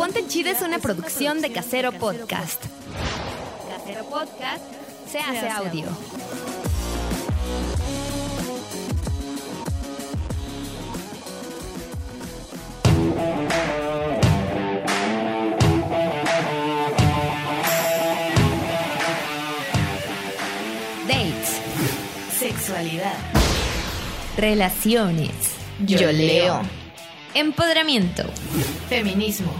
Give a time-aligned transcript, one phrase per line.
[0.00, 2.64] Ponte Chida es una producción de Casero Podcast.
[3.68, 4.64] Casero Podcast
[5.06, 5.88] se hace audio.
[21.06, 21.60] Dates.
[22.38, 23.18] Sexualidad.
[24.38, 25.30] Relaciones.
[25.84, 26.62] Yo leo.
[27.34, 28.24] Empoderamiento.
[28.88, 29.52] Feminismo.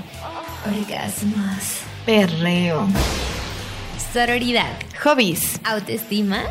[0.67, 1.81] Orgasmos.
[2.05, 2.87] Perreo.
[4.13, 4.79] Sororidad.
[5.03, 5.59] Hobbies.
[5.65, 6.43] Autoestima.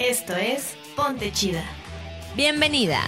[0.00, 1.62] Esto es Ponte Chida.
[2.34, 2.98] Bienvenida.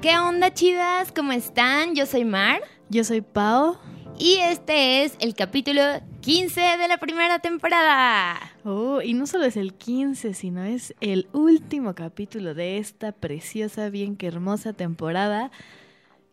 [0.00, 1.12] ¿Qué onda, chidas?
[1.12, 1.94] ¿Cómo están?
[1.94, 2.60] Yo soy Mar.
[2.88, 3.78] Yo soy Pau.
[4.18, 5.82] Y este es el capítulo
[6.22, 8.38] 15 de la primera temporada.
[8.64, 13.90] Oh, y no solo es el 15, sino es el último capítulo de esta preciosa,
[13.90, 15.50] bien que hermosa temporada.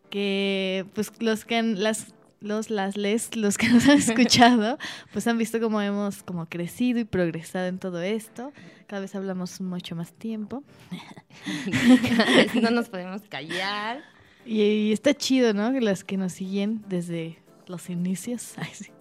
[0.08, 4.78] Que, pues, los que han, las, los, las, les, los que nos han escuchado,
[5.12, 8.52] pues han visto cómo hemos como crecido y progresado en todo esto.
[8.86, 10.62] Cada vez hablamos mucho más tiempo.
[12.62, 14.04] No nos podemos callar.
[14.46, 15.72] Y, y está chido, ¿no?
[15.72, 18.54] Que las que nos siguen desde los inicios.
[18.56, 18.92] Ay, sí.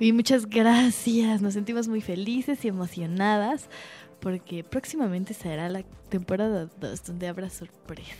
[0.00, 1.42] Y muchas gracias.
[1.42, 3.68] Nos sentimos muy felices y emocionadas
[4.18, 8.16] porque próximamente será la temporada 2 donde habrá sorpresas.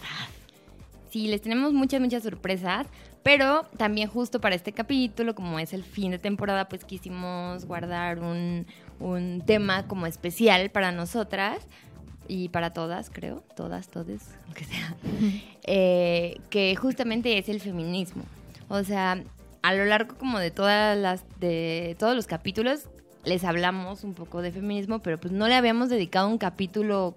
[1.10, 2.86] Sí, les tenemos muchas, muchas sorpresas,
[3.22, 8.20] pero también justo para este capítulo, como es el fin de temporada, pues quisimos guardar
[8.20, 8.66] un,
[9.00, 11.66] un tema como especial para nosotras
[12.28, 14.94] y para todas, creo, todas, todes, lo que sea,
[15.64, 18.22] eh, que justamente es el feminismo.
[18.68, 19.24] O sea,
[19.62, 22.88] a lo largo como de todas las, de todos los capítulos,
[23.24, 27.14] les hablamos un poco de feminismo, pero pues no le habíamos dedicado un capítulo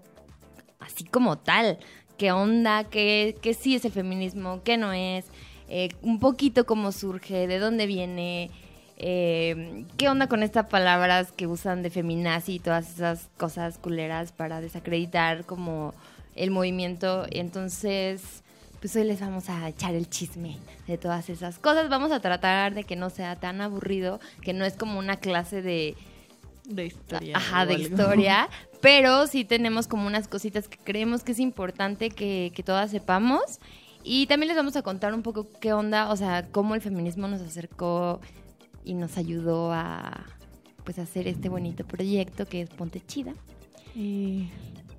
[0.80, 1.78] así como tal.
[2.18, 2.84] ¿Qué onda?
[2.84, 4.62] ¿Qué, qué sí es el feminismo?
[4.64, 5.26] ¿Qué no es?
[5.70, 8.52] Eh, un poquito cómo surge, de dónde viene,
[8.98, 14.32] eh, qué onda con estas palabras que usan de feminazi y todas esas cosas culeras
[14.32, 15.94] para desacreditar como
[16.36, 17.26] el movimiento.
[17.32, 18.43] Entonces,
[18.84, 20.58] pues hoy les vamos a echar el chisme
[20.88, 21.88] de todas esas cosas.
[21.88, 25.62] Vamos a tratar de que no sea tan aburrido, que no es como una clase
[25.62, 25.96] de...
[26.66, 27.38] De historia.
[27.38, 27.88] Ajá, de algo.
[27.88, 28.50] historia.
[28.82, 33.62] Pero sí tenemos como unas cositas que creemos que es importante que, que todas sepamos.
[34.04, 37.30] Y también les vamos a contar un poco qué onda, o sea, cómo el feminismo
[37.30, 38.20] nos acercó
[38.84, 40.26] y nos ayudó a
[40.84, 43.34] pues hacer este bonito proyecto que es Ponte Chida.
[43.96, 44.50] Y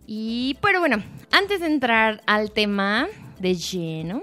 [0.07, 1.03] Y pero bueno,
[1.33, 3.09] antes de entrar al tema
[3.45, 4.23] de lleno,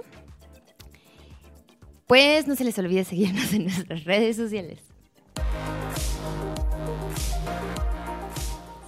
[2.07, 4.79] pues no se les olvide seguirnos en nuestras redes sociales.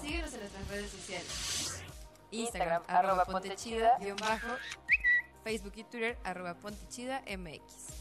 [0.01, 1.83] Síguenos en nuestras redes sociales.
[2.31, 4.47] Instagram, arroba pontechida, guion bajo.
[5.43, 7.93] Facebook y Twitter, arroba pontechida MX.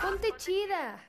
[0.00, 1.00] Ponte chida.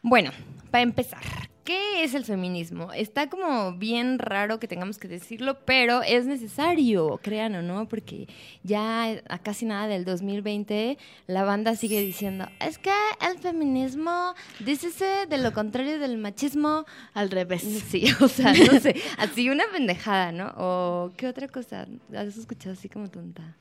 [0.00, 0.30] Bueno,
[0.70, 1.22] para empezar,
[1.64, 2.92] ¿qué es el feminismo?
[2.92, 8.28] Está como bien raro que tengamos que decirlo, pero es necesario, crean o no, porque
[8.62, 15.26] ya a casi nada del 2020 la banda sigue diciendo, es que el feminismo, dícese
[15.28, 16.84] de lo contrario del machismo.
[17.14, 17.62] al revés.
[17.62, 20.52] Sí, o sea, no sé, así una pendejada, ¿no?
[20.56, 23.56] O qué otra cosa, has escuchado así como tonta.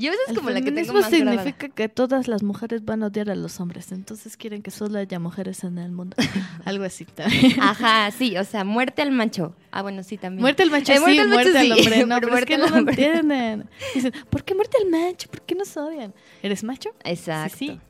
[0.00, 1.36] Yo a veces El como la que tengo más grabada.
[1.36, 4.98] significa que todas las mujeres van a odiar a los hombres, entonces quieren que solo
[4.98, 6.16] haya mujeres en el mundo.
[6.64, 7.60] Algo así también.
[7.60, 9.54] Ajá, sí, o sea, muerte al macho.
[9.70, 10.40] Ah, bueno, sí, también.
[10.40, 12.06] Muerte al macho, Eh, sí, muerte al macho, muerte al sí, hombre.
[12.06, 13.68] No, pero pero es que al no lo entienden.
[13.94, 15.28] Dicen, ¿por qué muerte al macho?
[15.28, 16.14] ¿Por qué nos odian?
[16.42, 16.94] ¿Eres macho?
[17.04, 17.58] Exacto.
[17.58, 17.80] Sí, sí.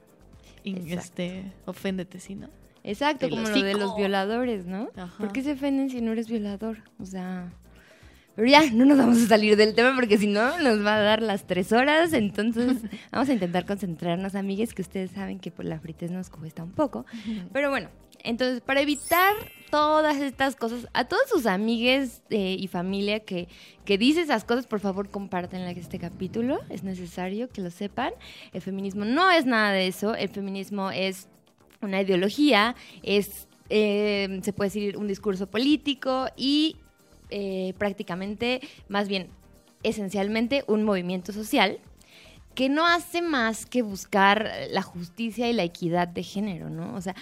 [0.65, 1.01] Y, Exacto.
[1.01, 2.49] este, oféndete, ¿sí, no?
[2.83, 4.89] Exacto, como lo de los violadores, ¿no?
[4.97, 5.17] Ajá.
[5.19, 6.79] ¿Por qué se ofenden si no eres violador?
[6.99, 7.53] O sea...
[8.37, 11.01] Pero ya, no nos vamos a salir del tema porque si no nos va a
[11.01, 12.13] dar las tres horas.
[12.13, 12.79] Entonces
[13.13, 16.73] vamos a intentar concentrarnos, amigues, que ustedes saben que por la fritez nos cuesta un
[16.73, 17.05] poco.
[17.53, 17.89] Pero bueno,
[18.23, 19.35] entonces para evitar
[19.71, 23.49] todas estas cosas, a todos sus amigues eh, y familia que,
[23.85, 26.61] que dice esas cosas, por favor compártenla este capítulo.
[26.69, 28.13] Es necesario que lo sepan.
[28.53, 30.15] El feminismo no es nada de eso.
[30.15, 31.29] El feminismo es
[31.83, 36.77] una ideología, es, eh, se puede decir, un discurso político y
[37.31, 39.29] eh, prácticamente, más bien,
[39.83, 41.79] esencialmente, un movimiento social
[42.55, 46.95] que no hace más que buscar la justicia y la equidad de género, ¿no?
[46.95, 47.15] O sea,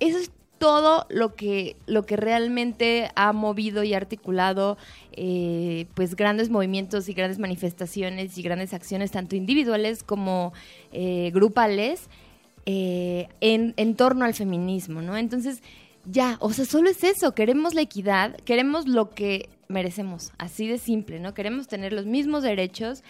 [0.00, 4.78] eso es todo lo que, lo que realmente ha movido y articulado
[5.12, 10.52] eh, pues grandes movimientos y grandes manifestaciones y grandes acciones, tanto individuales como
[10.92, 12.08] eh, grupales,
[12.68, 15.16] en torno al feminismo, ¿no?
[15.16, 15.62] Entonces,
[16.06, 20.78] ya, o sea, solo es eso, queremos la equidad, queremos lo que merecemos, así de
[20.78, 21.34] simple, ¿no?
[21.34, 23.02] Queremos tener los mismos derechos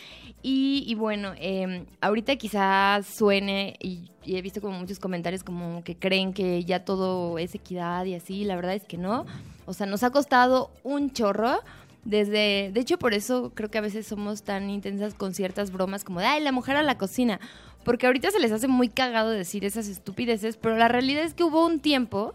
[0.43, 5.85] y, y bueno, eh, ahorita quizás suene y, y, he visto como muchos comentarios como
[5.85, 9.27] que creen que ya todo es equidad y así, la verdad es que no,
[9.67, 11.61] o sea, nos ha costado un chorro.
[12.05, 16.05] Desde, de hecho, por eso creo que a veces somos tan intensas con ciertas bromas
[16.05, 17.41] como de, ay, la mujer a la cocina.
[17.85, 21.43] Porque ahorita se les hace muy cagado decir esas estupideces, pero la realidad es que
[21.43, 22.33] hubo un tiempo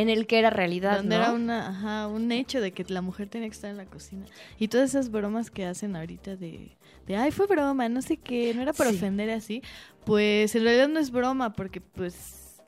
[0.00, 1.22] en el que era realidad, Donde ¿no?
[1.22, 4.26] era una, ajá, un hecho de que la mujer tenía que estar en la cocina.
[4.58, 6.76] Y todas esas bromas que hacen ahorita de,
[7.06, 8.96] de ay, fue broma, no sé qué, no era para Sí.
[8.96, 9.62] ofender así.
[10.04, 12.62] Pues en realidad no es broma, porque pues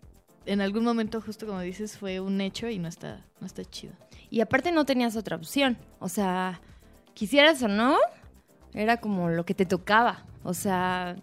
[0.47, 3.93] en algún momento, justo como dices, fue un hecho y no está, no está chido.
[4.31, 5.77] Y aparte no tenías otra opción.
[5.99, 6.61] O sea,
[7.13, 7.97] quisieras o no,
[8.73, 10.25] era como lo que te tocaba.
[10.45, 11.17] O sea,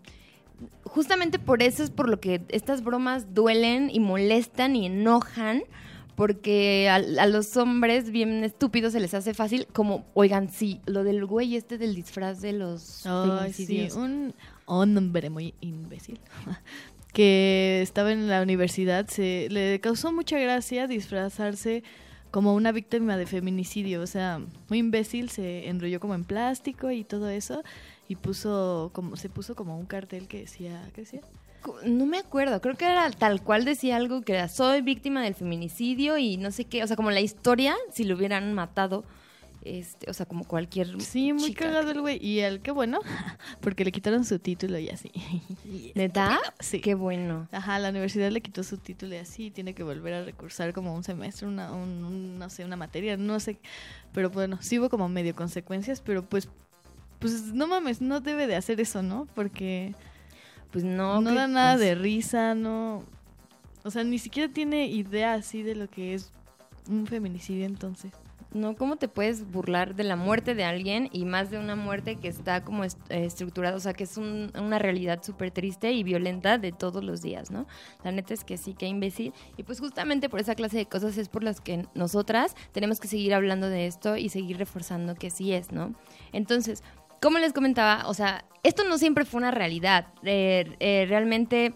[0.83, 5.63] justamente por eso es por lo que estas bromas duelen y molestan y enojan.
[6.15, 11.03] Porque a, a los hombres bien estúpidos se les hace fácil, como, oigan, sí, lo
[11.03, 13.95] del güey este del disfraz de los Ay, sí, feminicidios.
[13.95, 14.33] un
[14.65, 16.19] hombre muy imbécil
[17.13, 21.83] que estaba en la universidad, se le causó mucha gracia disfrazarse
[22.29, 27.05] como una víctima de feminicidio, o sea, muy imbécil, se enrolló como en plástico y
[27.05, 27.63] todo eso
[28.09, 31.21] y puso como se puso como un cartel que decía, ¿qué decía?
[31.85, 35.35] No me acuerdo, creo que era tal cual decía algo que era soy víctima del
[35.35, 39.03] feminicidio y no sé qué, o sea, como la historia, si lo hubieran matado,
[39.63, 41.65] este, o sea, como cualquier Sí, muy chica.
[41.65, 42.99] cagado el güey y el qué bueno,
[43.61, 45.11] porque le quitaron su título y así.
[45.95, 46.39] ¿Neta?
[46.59, 46.79] Sí.
[46.81, 47.47] Qué bueno.
[47.51, 50.93] Ajá, la universidad le quitó su título y así tiene que volver a recursar como
[50.95, 53.57] un semestre, una, un- un- no sé, una materia, no sé.
[54.13, 56.47] Pero bueno, sí hubo como medio consecuencias, pero pues,
[57.17, 59.27] pues no mames, no debe de hacer eso, ¿no?
[59.33, 59.95] Porque
[60.75, 61.21] Pues no.
[61.21, 63.01] no, ¿qué da nada de risa, no.
[63.85, 66.31] O sea, ni siquiera tiene idea así de lo que es
[66.89, 68.11] un feminicidio entonces.
[68.53, 72.17] No, ¿cómo te puedes burlar de la muerte de alguien y más de una muerte
[72.17, 73.77] que está como est- eh, estructurada?
[73.77, 77.51] O sea, que es un- una realidad súper triste y violenta de todos los días,
[77.51, 77.67] ¿no?
[78.03, 79.33] La neta es que sí, qué imbécil.
[79.55, 83.07] Y pues justamente por esa clase de cosas es por las que nosotras tenemos que
[83.07, 85.95] seguir hablando de esto y seguir reforzando que sí es, ¿no?
[86.33, 86.83] Entonces,
[87.25, 90.09] como les comentaba, o sea, esto no siempre fue una realidad.
[90.21, 91.73] Eh, eh, realmente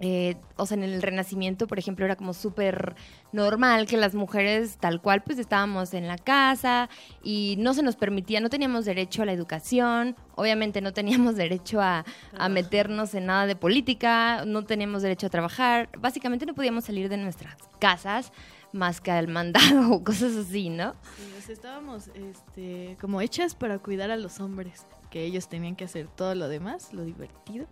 [0.00, 2.96] eh, o sea, en el Renacimiento, por ejemplo, era como súper
[3.30, 6.88] normal que las mujeres tal cual pues estábamos en la casa
[7.22, 11.80] y no se nos permitía, no teníamos derecho a la educación, obviamente no teníamos derecho
[11.80, 12.04] a,
[12.36, 17.08] a meternos en nada de política, no teníamos derecho a trabajar, básicamente no podíamos salir
[17.08, 18.32] de nuestras casas
[18.72, 20.94] más que al mandado o cosas así, ¿no?
[21.16, 25.84] Sí, sea, estábamos este, como hechas para cuidar a los hombres, que ellos tenían que
[25.84, 27.66] hacer todo lo demás, lo divertido.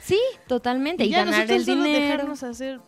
[0.00, 2.04] Sí, totalmente, y, ya ganar el solo dinero.
[2.04, 2.80] dejarnos hacer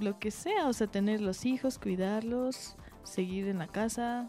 [0.00, 4.28] lo que sea, o sea, tener los hijos, cuidarlos, seguir en la casa.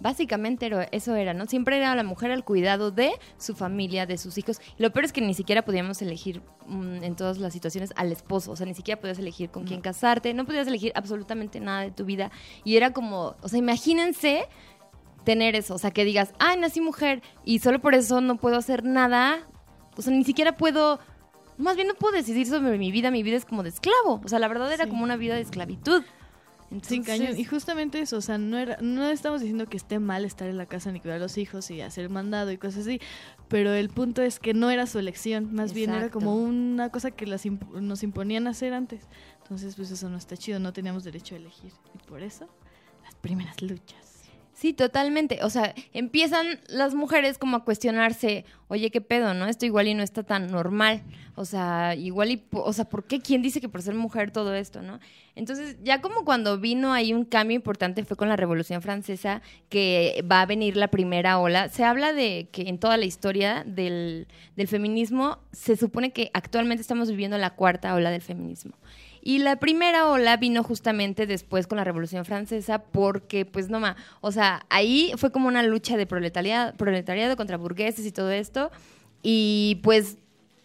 [0.00, 1.46] Básicamente eso era, ¿no?
[1.46, 4.60] Siempre era la mujer al cuidado de su familia, de sus hijos.
[4.78, 8.52] Lo peor es que ni siquiera podíamos elegir mm, en todas las situaciones al esposo.
[8.52, 10.34] O sea, ni siquiera podías elegir con quién casarte.
[10.34, 12.30] No podías elegir absolutamente nada de tu vida.
[12.64, 14.46] Y era como, o sea, imagínense
[15.24, 15.74] tener eso.
[15.74, 19.38] O sea, que digas, ay, nací mujer y solo por eso no puedo hacer nada.
[19.96, 20.98] O sea, ni siquiera puedo...
[21.56, 23.10] Más bien no puedo decidir sobre mi vida.
[23.12, 24.20] Mi vida es como de esclavo.
[24.24, 24.90] O sea, la verdad era Sí.
[24.90, 26.02] como una vida de esclavitud.
[26.82, 27.38] Sí, Entonces, cañón.
[27.38, 30.56] Y justamente eso, o sea, no, era, no estamos diciendo que esté mal estar en
[30.56, 33.00] la casa ni cuidar a los hijos y hacer mandado y cosas así,
[33.48, 37.10] pero el punto es que no era su elección, más bien era como una cosa
[37.10, 39.02] que las imp- nos imponían hacer antes.
[39.42, 41.72] Entonces, pues eso no está chido, no teníamos derecho a elegir.
[41.94, 42.48] Y por eso,
[43.04, 44.13] las primeras luchas.
[44.54, 45.40] Sí, totalmente.
[45.42, 49.46] O sea, empiezan las mujeres como a cuestionarse, oye, qué pedo, ¿no?
[49.46, 51.02] Esto igual y no está tan normal.
[51.34, 53.20] O sea, igual y, o sea, ¿por qué?
[53.20, 55.00] ¿Quién dice que por ser mujer todo esto, no?
[55.34, 60.24] Entonces, ya como cuando vino ahí un cambio importante fue con la Revolución Francesa, que
[60.30, 61.68] va a venir la primera ola.
[61.68, 66.80] Se habla de que en toda la historia del, del feminismo se supone que actualmente
[66.80, 68.76] estamos viviendo la cuarta ola del feminismo.
[69.26, 73.96] Y la primera ola vino justamente después con la Revolución Francesa porque, pues no ma,
[74.20, 78.70] o sea, ahí fue como una lucha de proletariado, proletariado contra burgueses y todo esto.
[79.22, 80.18] Y pues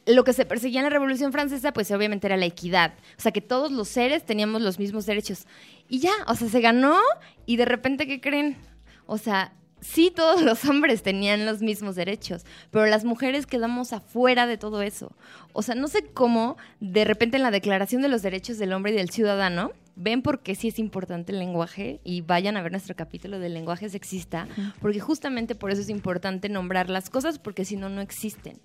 [0.05, 2.95] lo que se perseguía en la Revolución Francesa, pues obviamente era la equidad.
[3.17, 5.47] O sea, que todos los seres teníamos los mismos derechos.
[5.87, 6.97] Y ya, o sea, se ganó
[7.45, 8.57] y de repente, ¿qué creen?
[9.05, 14.47] O sea, sí todos los hombres tenían los mismos derechos, pero las mujeres quedamos afuera
[14.47, 15.11] de todo eso.
[15.53, 18.93] O sea, no sé cómo de repente en la Declaración de los Derechos del Hombre
[18.93, 22.71] y del Ciudadano, ven por qué sí es importante el lenguaje y vayan a ver
[22.71, 24.47] nuestro capítulo del lenguaje sexista,
[24.81, 28.61] porque justamente por eso es importante nombrar las cosas, porque si no, no existen.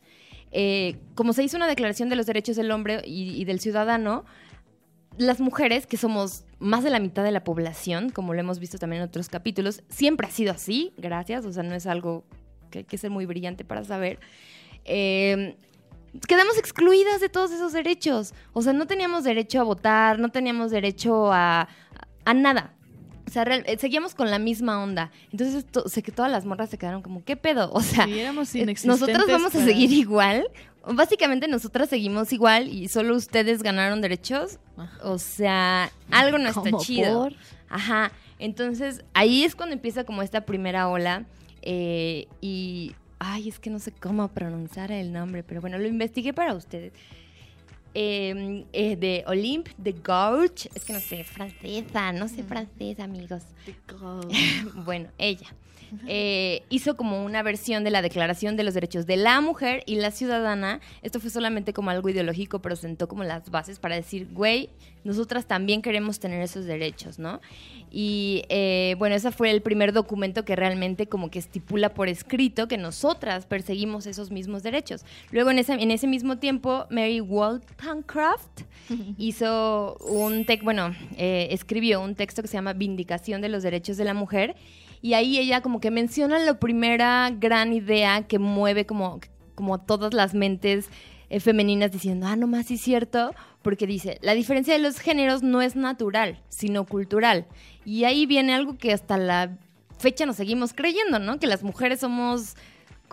[0.52, 4.24] Eh, como se hizo una declaración de los derechos del hombre y, y del ciudadano,
[5.18, 8.78] las mujeres, que somos más de la mitad de la población, como lo hemos visto
[8.78, 12.24] también en otros capítulos, siempre ha sido así, gracias, o sea, no es algo
[12.70, 14.18] que hay que ser muy brillante para saber.
[14.84, 15.56] Eh,
[16.28, 18.34] quedamos excluidas de todos esos derechos.
[18.52, 21.68] O sea, no teníamos derecho a votar, no teníamos derecho a,
[22.24, 22.74] a nada.
[23.34, 25.10] Sea, real- eh, seguíamos con la misma onda.
[25.32, 27.70] Entonces, to- sé que todas las morras se quedaron como, ¿qué pedo?
[27.72, 30.46] O sea, Sí, éramos eh, nosotras vamos a seguir igual.
[30.86, 34.58] Básicamente, nosotras seguimos igual y solo ustedes ganaron derechos.
[35.02, 37.24] O sea, algo no está ¿Cómo chido.
[37.24, 37.32] por?
[37.68, 38.12] Ajá.
[38.38, 41.24] Entonces, ahí es cuando empieza como esta primera ola.
[41.62, 42.94] eh, y.
[43.18, 46.92] Ay, es que no sé cómo pronunciar el nombre, pero bueno, lo investigué para ustedes.
[47.94, 50.68] Eh, eh, de Olympe de Gouges.
[50.74, 53.44] Es que no sé, francesa, no sé francés, amigos.
[54.84, 55.46] Bueno, ella
[56.06, 59.96] eh, hizo como una versión de la Declaración de los Derechos de la Mujer y
[59.96, 60.80] la Ciudadana.
[61.02, 64.70] Esto fue solamente como algo ideológico, pero sentó como las bases para decir, güey,
[65.04, 67.40] nosotras también queremos tener esos derechos, ¿no?
[67.90, 72.66] Y eh, bueno, ese fue el primer documento que realmente como que estipula por escrito
[72.66, 75.04] que nosotras perseguimos esos mismos derechos.
[75.30, 78.62] Luego en ese, en ese mismo tiempo, Mary Wollstonecraft
[79.18, 83.96] hizo un texto, bueno, eh, escribió un texto que se llama Vindicación de los Derechos
[83.96, 84.56] de la Mujer
[85.04, 89.20] y ahí ella como que menciona la primera gran idea que mueve como,
[89.54, 90.88] como todas las mentes
[91.28, 95.00] eh, femeninas diciendo, ah, no más, sí es cierto, porque dice, la diferencia de los
[95.00, 97.44] géneros no es natural, sino cultural.
[97.84, 99.58] Y ahí viene algo que hasta la
[99.98, 101.38] fecha nos seguimos creyendo, ¿no?
[101.38, 102.56] Que las mujeres somos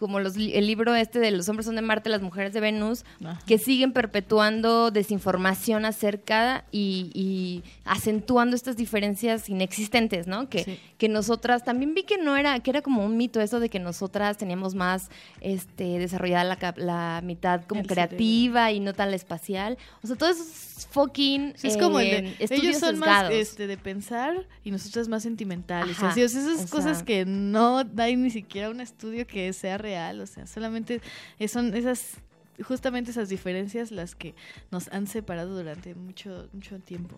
[0.02, 3.06] como los, el libro este de los hombres son de Marte, las mujeres de Venus,
[3.24, 3.40] Ajá.
[3.46, 10.50] que siguen perpetuando desinformación acerca y, y acentuando estas diferencias inexistentes, ¿no?
[10.50, 10.80] Que, Sí.
[10.98, 13.80] que nosotras, también vi que no era, que era como un mito eso de que
[13.80, 19.16] nosotras teníamos más este, desarrollada la, la mitad como El creativa y no tan la
[19.16, 19.78] espacial.
[20.04, 22.96] O sea, todo eso es fucking Sí, es como el eh, de, estudios ellos son
[22.96, 23.30] sesgados.
[23.30, 25.98] más este, de pensar y nosotras más sentimentales.
[25.98, 29.52] Ajá, Así, o sea, esas o cosas que no hay ni siquiera un estudio que
[29.54, 29.91] sea real.
[30.22, 31.02] O sea, solamente
[31.48, 32.18] son esas,
[32.64, 34.36] justamente esas diferencias las que
[34.72, 37.16] nos han separado durante mucho, mucho tiempo.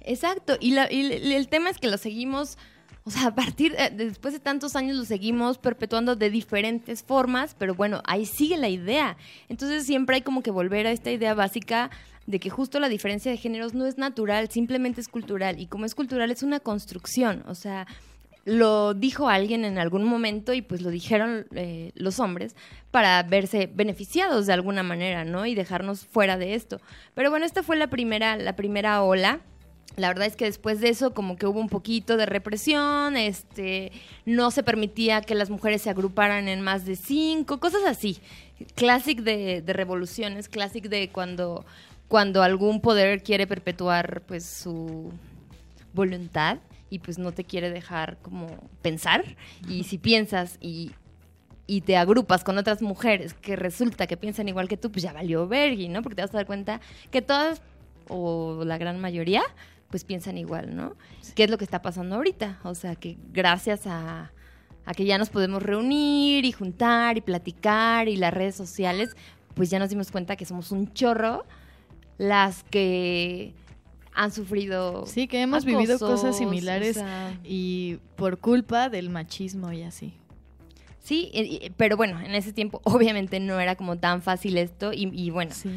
[0.00, 2.58] Exacto, y, la- y el, tema es que lo seguimos,
[3.04, 7.02] o sea, a partir, eh, de- después de tantos años lo seguimos perpetuando de diferentes
[7.02, 9.16] formas, pero bueno, ahí sigue la idea.
[9.48, 11.90] Entonces siempre hay como que volver a esta idea básica
[12.26, 15.84] de que justo la diferencia de géneros no es natural, simplemente es cultural, y como
[15.86, 17.86] es cultural es una construcción, o sea,
[18.46, 22.54] lo dijo alguien en algún momento y pues lo dijeron eh, los hombres
[22.92, 25.46] para verse beneficiados de alguna manera, ¿no?
[25.46, 26.80] Y dejarnos fuera de esto.
[27.14, 29.40] Pero bueno, esta fue la primera, la primera ola.
[29.96, 33.90] La verdad es que después de eso como que hubo un poquito de represión, este,
[34.26, 38.18] no se permitía que las mujeres se agruparan en más de cinco, cosas así.
[38.76, 41.66] Clásic de, revoluciones, clásic de cuando,
[42.06, 45.10] cuando algún poder quiere perpetuar pues su
[45.92, 46.58] voluntad
[46.90, 48.46] y pues no te quiere dejar como
[48.82, 49.24] pensar.
[49.68, 50.92] Y si piensas y,
[51.66, 55.12] y te agrupas con otras mujeres que resulta que piensan igual que tú, pues ya
[55.12, 56.02] valió vergui, ¿no?
[56.02, 57.62] Porque te vas a dar cuenta que todas,
[58.08, 59.42] o la gran mayoría,
[59.90, 60.94] pues piensan igual, ¿no?
[61.34, 62.60] ¿Qué es lo que está pasando ahorita?
[62.62, 64.32] O sea, que gracias a,
[64.84, 69.16] a que ya nos podemos reunir y juntar y platicar y las redes sociales,
[69.54, 71.44] pues ya nos dimos cuenta que somos un chorro
[72.18, 73.54] las que
[74.16, 79.70] han sufrido Sí, que hemos vivido cosas similares o sea, y por culpa del machismo
[79.72, 80.14] y así.
[81.02, 81.30] sí,
[81.76, 85.52] pero bueno, en ese tiempo obviamente no era como tan fácil esto y, y bueno,
[85.54, 85.70] Sí.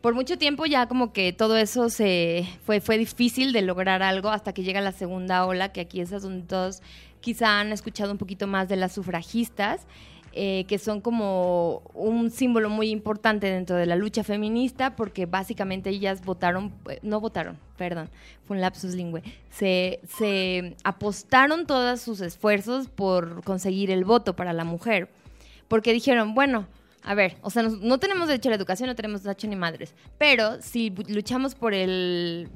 [0.00, 4.30] por mucho tiempo ya como que todo eso se fue, fue difícil de lograr algo
[4.30, 6.82] hasta que llega la segunda ola, que aquí es donde todos
[7.20, 9.86] quizá han escuchado un poquito más de las sufragistas,
[10.34, 15.90] eh, que son como un símbolo muy importante dentro de la lucha feminista, porque básicamente
[15.90, 18.08] ellas votaron, eh, no votaron, perdón,
[18.46, 24.52] fue un lapsus lingüe, se, se apostaron todos sus esfuerzos por conseguir el voto para
[24.52, 25.08] la mujer,
[25.68, 26.66] porque dijeron, bueno,
[27.04, 29.56] a ver, o sea, nos- no tenemos derecho a la educación, no tenemos derecho ni
[29.56, 32.48] madres, pero si luchamos por el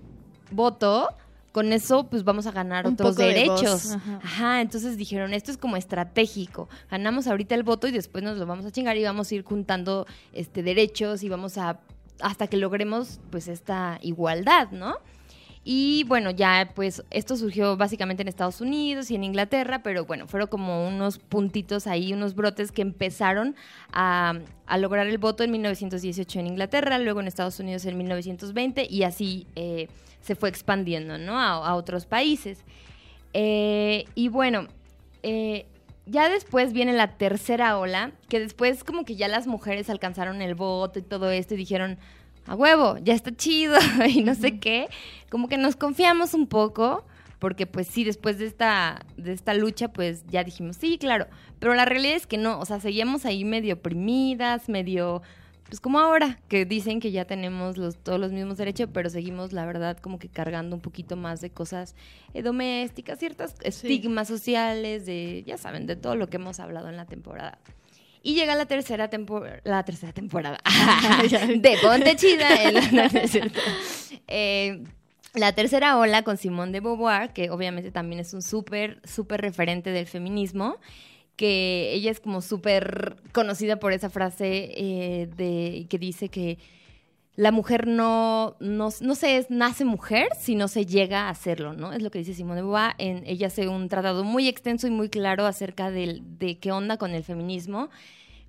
[0.50, 1.08] voto,
[1.56, 3.96] con eso pues vamos a ganar Un otros de derechos.
[4.22, 6.68] Ajá, entonces dijeron, esto es como estratégico.
[6.90, 9.42] Ganamos ahorita el voto y después nos lo vamos a chingar y vamos a ir
[9.42, 11.80] juntando este derechos y vamos a
[12.20, 14.98] hasta que logremos pues esta igualdad, ¿no?
[15.64, 20.26] Y bueno, ya pues esto surgió básicamente en Estados Unidos y en Inglaterra, pero bueno,
[20.26, 23.56] fueron como unos puntitos ahí, unos brotes que empezaron
[23.94, 24.34] a,
[24.66, 29.04] a lograr el voto en 1918 en Inglaterra, luego en Estados Unidos en 1920 y
[29.04, 29.88] así eh,
[30.26, 31.38] se fue expandiendo, ¿no?
[31.38, 32.64] A, a otros países.
[33.32, 34.66] Eh, y bueno,
[35.22, 35.66] eh,
[36.06, 40.54] ya después viene la tercera ola, que después como que ya las mujeres alcanzaron el
[40.54, 41.98] voto y todo esto y dijeron,
[42.46, 43.76] a huevo, ya está chido
[44.08, 44.88] y no sé qué,
[45.30, 47.04] como que nos confiamos un poco,
[47.38, 51.26] porque pues sí, después de esta, de esta lucha, pues ya dijimos, sí, claro,
[51.58, 55.22] pero la realidad es que no, o sea, seguíamos ahí medio oprimidas, medio,
[55.68, 59.52] pues como ahora, que dicen que ya tenemos los, todos los mismos derechos, pero seguimos,
[59.52, 61.94] la verdad, como que cargando un poquito más de cosas
[62.34, 66.96] eh, domésticas, ciertas estigmas sociales, de, ya saben, de todo lo que hemos hablado en
[66.96, 67.58] la temporada.
[68.22, 70.58] Y llega la tercera, tempor la tercera temporada
[71.56, 72.48] de Ponte Chida.
[74.28, 74.82] Eh,
[75.34, 79.90] la tercera ola con Simone de Beauvoir, que obviamente también es un súper, súper referente
[79.90, 80.78] del feminismo,
[81.36, 86.58] que ella es como súper conocida por esa frase eh, de, que dice que
[87.34, 91.92] la mujer no, no, no se nace mujer, sino se llega a hacerlo, ¿no?
[91.92, 92.94] Es lo que dice Simone de Beauvoir.
[92.96, 96.96] En, ella hace un tratado muy extenso y muy claro acerca de, de qué onda
[96.96, 97.90] con el feminismo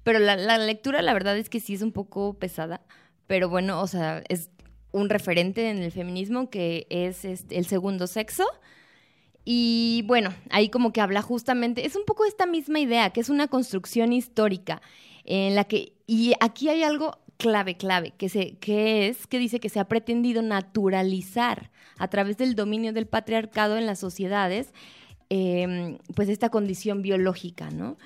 [0.08, 2.80] pero la, lectura, la verdad es que sí es un poco pesada.
[3.28, 4.50] Pero bueno, o sea, es
[4.94, 8.46] un referente en el feminismo que es este, el segundo sexo.
[9.50, 13.30] Y bueno, ahí como que habla justamente, es un poco esta misma idea, que es
[13.30, 14.82] una construcción histórica
[15.24, 19.62] en la que, y aquí hay algo clave, clave, que, se, que es que dice
[19.62, 24.74] que se ha pretendido naturalizar a través del dominio del patriarcado en las sociedades,
[25.30, 27.98] em, pues esta condición biológica, ¿no?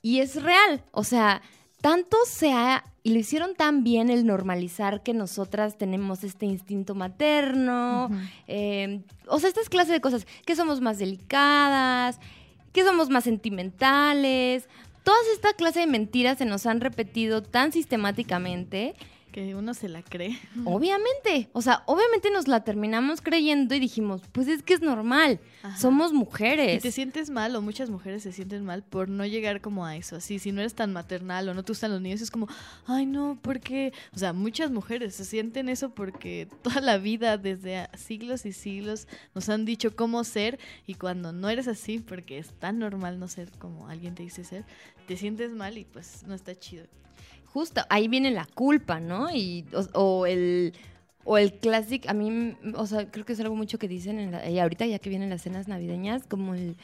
[0.00, 1.42] Y es real, o sea,
[1.80, 6.94] tanto se ha, y lo hicieron tan bien el normalizar que nosotras tenemos este instinto
[6.94, 8.10] materno,
[8.46, 12.18] em, o sea, estas clases de cosas, que somos más delicadas,
[12.72, 14.68] que somos más sentimentales,
[15.04, 18.94] todas esta clase de mentiras se nos han repetido tan sistemáticamente
[19.36, 20.38] que uno se la cree.
[20.64, 25.40] Obviamente, o sea, obviamente nos la terminamos creyendo y dijimos, pues es que es normal,
[25.76, 26.78] somos mujeres.
[26.78, 29.94] Y te sientes mal, o muchas mujeres se sienten mal por no llegar como a
[29.94, 32.48] eso, así, si no eres tan maternal o no te gustan los niños, es como,
[32.86, 37.90] ay no, porque, o sea, muchas mujeres se sienten eso porque toda la vida, desde
[37.94, 40.58] siglos y siglos, nos han dicho cómo ser.
[40.86, 44.44] Y cuando no eres así, porque es tan normal no ser como alguien te dice
[44.44, 44.64] ser,
[45.06, 46.86] te sientes mal y pues no está chido
[47.56, 49.34] justo, ahí viene la culpa, ¿no?
[49.34, 49.64] Y,
[49.94, 50.74] o, el
[51.24, 54.52] o el clásico, a mí, o sea, creo que es algo mucho que dicen en
[54.52, 56.76] y ahorita ya que vienen las cenas navideñas, como el,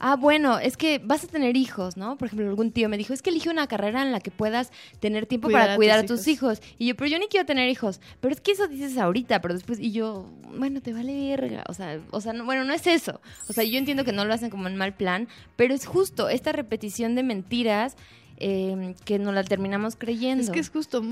[0.00, 2.18] ah, bueno, es que vas a tener hijos, ¿no?
[2.18, 4.72] Por ejemplo, algún tío me dijo, es que elige una carrera en la que puedas
[4.98, 6.60] tener tiempo para cuidar a tus, hijos.
[6.78, 8.00] Y yo, pero yo ni quiero tener hijos.
[8.20, 10.28] Pero es que eso dices ahorita, pero después, y yo,
[10.58, 11.62] bueno, te vale verga.
[11.68, 13.20] O sea, o sea bueno, no es eso.
[13.48, 16.28] O sea, yo entiendo que no lo hacen como en mal plan, pero es justo
[16.28, 17.96] esta repetición de mentiras
[18.40, 20.44] Em, que nos la terminamos creyendo.
[20.44, 21.02] Es que es justo,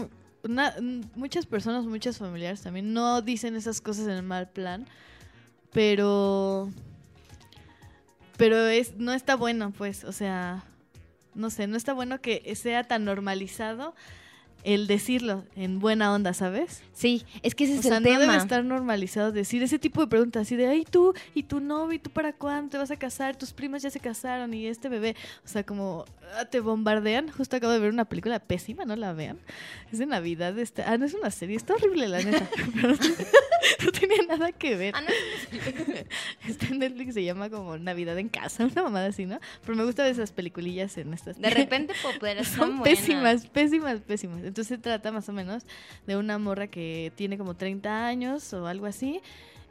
[1.17, 4.87] muchas personas, muchas familiares también no dicen esas cosas en el mal plan,
[5.73, 6.71] pero
[8.37, 10.63] pero es no está bueno, pues, o sea,
[11.35, 13.97] no sé, no está bueno que sea tan normalizado
[14.67, 16.83] el decirlo en buena onda, ¿sabes?
[16.93, 20.09] Sí, es que ese es o sea, no debe estar normalizado decir ese tipo de
[20.09, 22.97] preguntas, así de, ay, tú, y tu novio, y tú para cuándo te vas a
[22.97, 26.05] casar, tus primas ya se casaron, y este bebé, o sea, como
[26.37, 27.31] ah, te bombardean.
[27.31, 29.39] Justo acabo de ver una película pésima, no la vean.
[29.93, 32.51] Es de Navidad, este, ah, no es una serie, está horrible la neta.
[33.85, 34.95] no tenía nada que ver.
[34.97, 35.09] Ah, no.
[36.49, 39.39] Está en Netflix, se llama como Navidad en casa, una mamada así, ¿no?
[39.63, 41.39] Pero me gusta ver esas peliculillas en estas.
[41.39, 44.39] De repente, pues, son pésimas, pésimas, pésimas.
[44.39, 45.65] Entonces se trata más o menos
[46.07, 49.21] de una morra que tiene como 30 años o algo así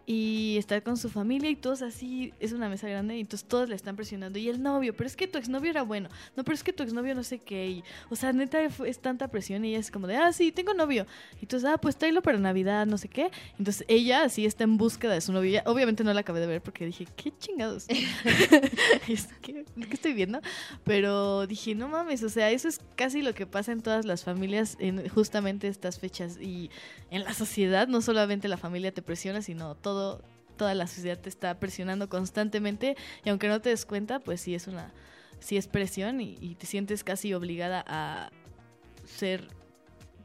[0.06, 3.70] y estar con su familia y todos así, es una mesa grande y entonces todos
[3.70, 4.38] le están presionando.
[4.38, 6.84] Y el novio, pero es que tu exnovio era bueno, no, pero es que tu
[6.84, 7.68] exnovio no sé qué.
[7.68, 10.74] Y, o sea, neta es tanta presión y ella es como de, ah, sí, tengo
[10.74, 11.06] novio.
[11.40, 13.32] Y entonces, ah, pues tráelo para Navidad, no sé qué.
[13.58, 15.62] Entonces ella así está en búsqueda de su novio.
[15.66, 17.88] obviamente no la acabé de ver porque dije, qué chingados.
[19.08, 20.42] es que, ¿Qué estoy viendo?
[20.84, 24.24] Pero dije, no mames, o sea, eso es casi lo que pasa en todas las
[24.24, 26.38] familias en justamente estas fechas.
[26.40, 26.70] Y
[27.12, 29.95] en la sociedad, no solamente la familia te presiona, sino todo
[30.58, 34.56] toda la sociedad te está presionando constantemente y aunque no te des cuenta, pues sí
[34.56, 34.92] es una,
[35.40, 38.32] sí es presión y, te sientes casi obligada a
[39.06, 39.48] ser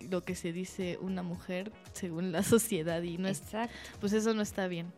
[0.01, 3.75] lo que se dice una mujer según la sociedad y no Exacto.
[4.01, 4.93] pues eso no está bien.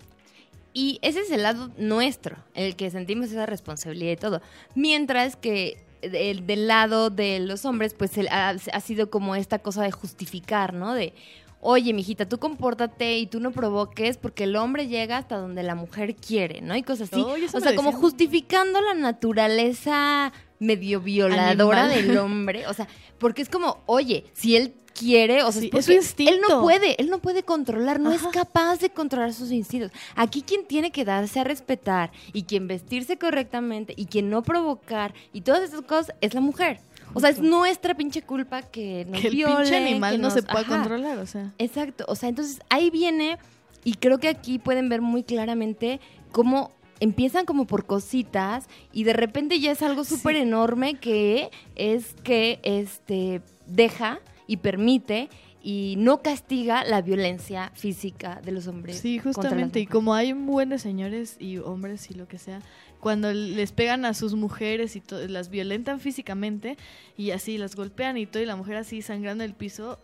[0.74, 4.40] Y ese es el lado nuestro, el que sentimos esa responsabilidad y todo.
[4.74, 9.92] Mientras que del lado de los hombres, pues ha, ha, sido como esta cosa de
[9.92, 10.94] justificar, ¿no?
[10.94, 11.14] De,
[11.62, 15.76] oye, mijita, tú compórtate y tú no provoques porque el hombre llega hasta donde la
[15.76, 16.76] mujer quiere, ¿no?
[16.76, 17.24] Y cosas así.
[17.54, 22.66] o sea, como justificando la naturaleza medio violadora del hombre.
[22.66, 27.08] O sea, porque es como, oye, si él quiere, o sea, él no puede, él
[27.08, 29.92] no puede controlar, no es capaz de controlar sus instintos.
[30.16, 35.14] Aquí quien tiene que darse a respetar y quien vestirse correctamente y quien no provocar
[35.32, 36.80] y todas esas cosas es la mujer.
[37.14, 40.30] O sea, es nuestra pinche culpa que nos que el violen, pinche animal que no
[40.30, 41.52] se pueda controlar, o sea.
[41.58, 43.38] Exacto, o sea, entonces ahí viene,
[43.84, 46.70] y creo que aquí pueden ver muy claramente cómo
[47.00, 50.42] empiezan como por cositas y de repente ya es algo súper Sí.
[50.42, 55.28] enorme que es que este deja y permite
[55.64, 58.98] y no castiga la violencia física de los hombres.
[58.98, 59.80] Sí, justamente.
[59.80, 62.60] Y como hay un buen de señores y hombres y lo que sea,
[63.02, 66.76] cuando les pegan a sus mujeres y las violentan físicamente
[67.16, 69.98] y así las golpean y todo, y la mujer así sangrando el piso,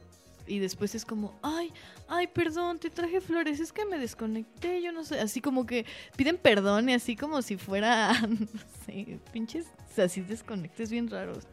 [0.48, 1.72] y después es como, ay,
[2.08, 5.87] ay, perdón, te traje flores, es que me desconecté, yo no sé, así como que
[6.16, 8.46] piden perdón y así como si fuera, no
[8.84, 11.44] sé, pinches así desconectes bien raros.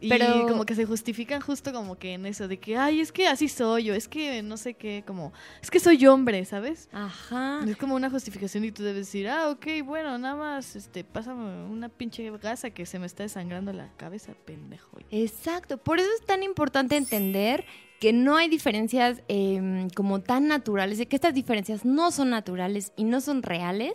[0.00, 3.10] Y Pero- como que se justifican justo como que en eso de que, ay, es
[3.12, 6.88] que así soy yo, es que no sé qué, como, es que soy hombre, ¿sabes?
[6.92, 7.60] Ajá.
[7.66, 11.64] Es como una justificación y tú debes decir, ah, ok, bueno, nada más, este, pásame
[11.70, 14.98] una pinche gasa que se me está desangrando la cabeza, pendejo.
[15.10, 17.64] Exacto, por eso es tan importante entender
[18.00, 22.92] que no hay diferencias eh, como tan naturales, de que estas diferencias no son naturales
[22.96, 23.94] y no son reales,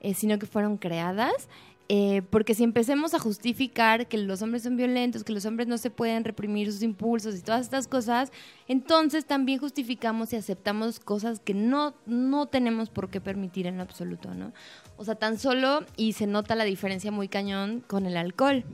[0.00, 1.48] eh, sino que fueron creadas.
[1.90, 5.78] Eh, porque si empecemos a justificar que los hombres son violentos, que los hombres no
[5.78, 8.30] se pueden reprimir sus impulsos y todas estas cosas,
[8.66, 14.34] entonces también justificamos y aceptamos cosas que no, no tenemos por qué permitir en absoluto,
[14.34, 14.52] ¿no?
[14.98, 18.64] O sea, tan solo, y se nota la diferencia muy cañón con el alcohol.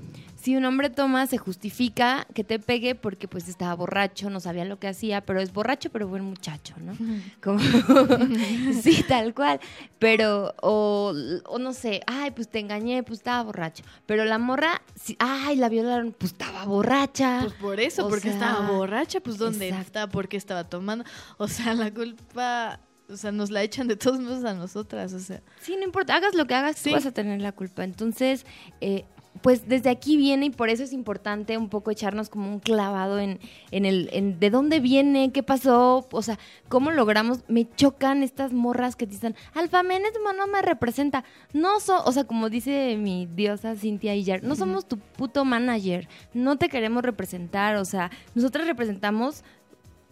[0.44, 4.66] Si un hombre toma, se justifica que te pegue porque pues estaba borracho, no sabía
[4.66, 6.94] lo que hacía, pero es borracho, pero buen muchacho, ¿no?
[7.42, 7.58] Como,
[8.82, 9.58] sí, tal cual.
[9.98, 11.14] Pero, o,
[11.46, 13.84] o no sé, ay, pues te engañé, pues estaba borracho.
[14.04, 14.82] Pero la morra,
[15.18, 17.38] ay, la violaron, pues estaba borracha.
[17.40, 19.86] Pues por eso, O porque sea, estaba borracha, pues dónde exacto.
[19.86, 21.06] está, porque estaba tomando.
[21.38, 22.80] O sea, la culpa,
[23.14, 25.40] o sea, nos la echan de todos modos a nosotras, o sea.
[25.60, 26.90] Sí, no importa, hagas lo que hagas, Sí.
[26.90, 27.84] tú vas a tener la culpa.
[27.84, 28.44] Entonces,
[28.80, 29.04] eh,
[29.42, 33.18] pues desde aquí viene y por eso es importante un poco echarnos como un clavado
[33.18, 33.40] en,
[33.72, 37.40] en el en de dónde viene, qué pasó, o sea, cómo logramos.
[37.48, 41.24] Me chocan estas morras que dicen, Alfa Menes no me representa.
[41.52, 46.08] No so, o sea, como dice mi diosa Cintia Ayer, no somos tu puto manager,
[46.32, 49.42] no te queremos representar, o sea, nosotras representamos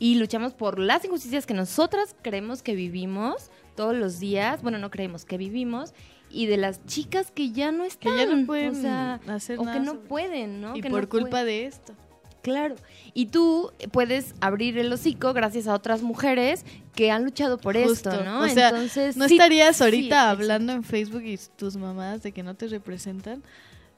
[0.03, 4.91] y luchamos por las injusticias que nosotras creemos que vivimos todos los días, bueno, no
[4.91, 5.95] creemos que vivimos,
[6.29, 9.61] y de las chicas que ya no Que están, ya no pueden o sea, hacer
[9.61, 9.79] o nada.
[9.79, 10.75] que no sobre- pueden, ¿no?
[10.77, 11.47] Y Que por no culpa pueden.
[11.47, 11.93] de esto.
[12.43, 12.75] Claro.
[13.15, 16.65] Y tú puedes abrir el hocico gracias a otras mujeres
[16.97, 18.11] que han luchado por Justo.
[18.11, 18.41] esto, ¿no?
[18.41, 22.33] O sea, Entonces, ¿No sí, estarías sí, ahorita hablando en Facebook y tus mamás de
[22.33, 23.45] que no te representan?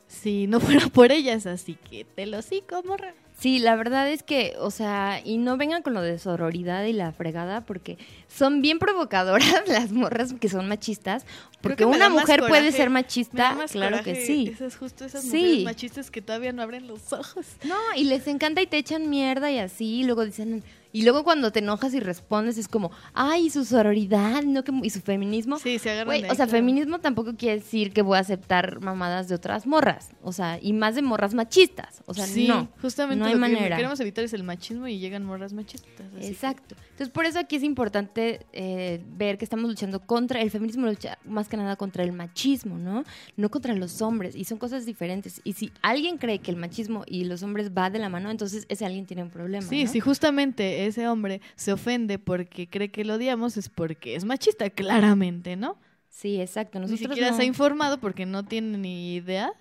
[0.06, 3.14] Si no fuera por ellas, así que te lo hocico, morra.
[3.38, 6.92] Sí, la verdad es que, o sea, y no vengan con lo de sororidad y
[6.92, 11.26] la fregada, porque son bien provocadoras las morras que son machistas,
[11.60, 14.48] porque una mujer puede ser machista, claro coraje que sí.
[14.52, 15.36] Esas justo esas Sí.
[15.36, 17.44] mujeres machistas que todavía no abren los ojos.
[17.64, 20.62] No, y les encanta y te echan mierda y así, y luego dicen,
[20.94, 24.90] y luego cuando te enojas y respondes es como, ay, su sororidad, no que y
[24.90, 25.58] su feminismo.
[25.58, 26.50] Sí, se agarran de o sea, claro.
[26.52, 30.72] feminismo tampoco quiere decir que voy a aceptar mamadas de otras morras, o sea, y
[30.72, 32.68] más de morras machistas, o sea, sí, no.
[32.80, 33.74] justamente no hay lo que manera.
[33.76, 36.06] queremos evitar es el machismo y llegan morras machistas.
[36.06, 36.76] así que- Exacto.
[36.90, 41.18] Entonces, por eso aquí es importante eh, ver que estamos luchando contra, el feminismo lucha
[41.24, 43.02] más que nada contra el machismo, ¿no?
[43.36, 45.40] No contra los hombres, y son cosas diferentes.
[45.42, 48.64] Y si alguien cree que el machismo y los hombres va de la mano, entonces
[48.68, 49.66] ese alguien tiene un problema.
[49.66, 49.90] Sí, ¿no?
[49.90, 54.68] si justamente ese hombre se ofende porque cree que lo odiamos, es porque es machista,
[54.70, 55.78] claramente, ¿no?
[56.08, 56.78] Sí, exacto.
[56.78, 59.52] Ni Nosotros siquiera no- se ha informado porque no tiene ni idea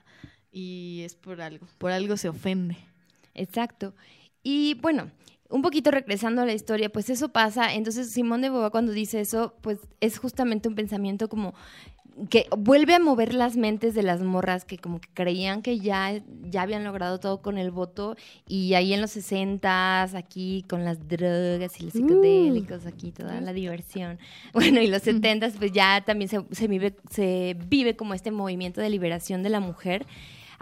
[0.52, 2.78] y es por algo, por algo se ofende.
[3.34, 3.96] Exacto.
[4.44, 5.10] Y bueno,
[5.50, 7.74] un poquito regresando a la historia, pues eso pasa.
[7.74, 11.54] Entonces, Simón de Beauvoir cuando dice eso, pues es justamente un pensamiento como
[12.30, 16.22] que vuelve a mover las mentes de las morras que como que creían que ya,
[16.44, 18.16] ya habían logrado todo con el voto
[18.48, 23.54] y ahí en los 60 aquí con las drogas y los psicodélicos, aquí toda la
[23.54, 24.20] diversión.
[24.54, 28.82] Bueno, y los 70 pues ya también se, se vive, se vive como este movimiento
[28.82, 30.06] de liberación de la mujer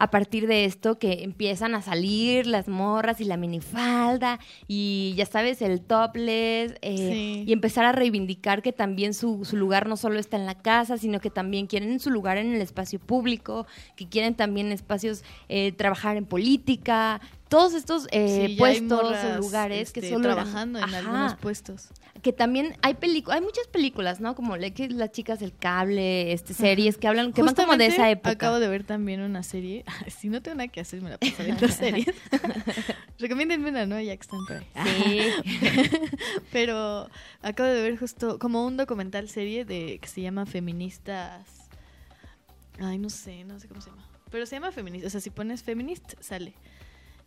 [0.01, 5.27] a partir de esto que empiezan a salir las morras y la minifalda y ya
[5.27, 7.43] sabes, el topless eh, Sí.
[7.45, 10.97] y empezar a reivindicar que también su, su lugar no solo está en la casa,
[10.97, 15.71] sino que también quieren su lugar en el espacio público, que quieren también espacios, eh,
[15.71, 20.79] trabajar en política, todos estos eh, Sí, puestos morras, o lugares que este, eran- trabajando
[20.79, 21.89] en Ajá algunos puestos.
[22.21, 24.35] que también hay películas, hay muchas películas, ¿no?
[24.35, 27.87] Como le- que las chicas del cable, este series que hablan, que van como de
[27.87, 28.29] Justamente esa época.
[28.29, 29.83] Acabo de ver también una serie.
[30.07, 32.15] si no tengo nada que hacer, me la paso viendo series.
[33.19, 33.99] Recomiéndenme una, ¿no?
[33.99, 35.31] Ya que están por ahí.
[35.43, 35.51] Sí.
[36.51, 37.09] Pero
[37.41, 41.47] acabo de ver justo como un documental serie de que se llama Feministas.
[42.79, 44.07] Ay, no sé, no sé cómo se llama.
[44.31, 45.07] Pero se llama feminista.
[45.07, 46.53] O sea, si pones feminist, sale.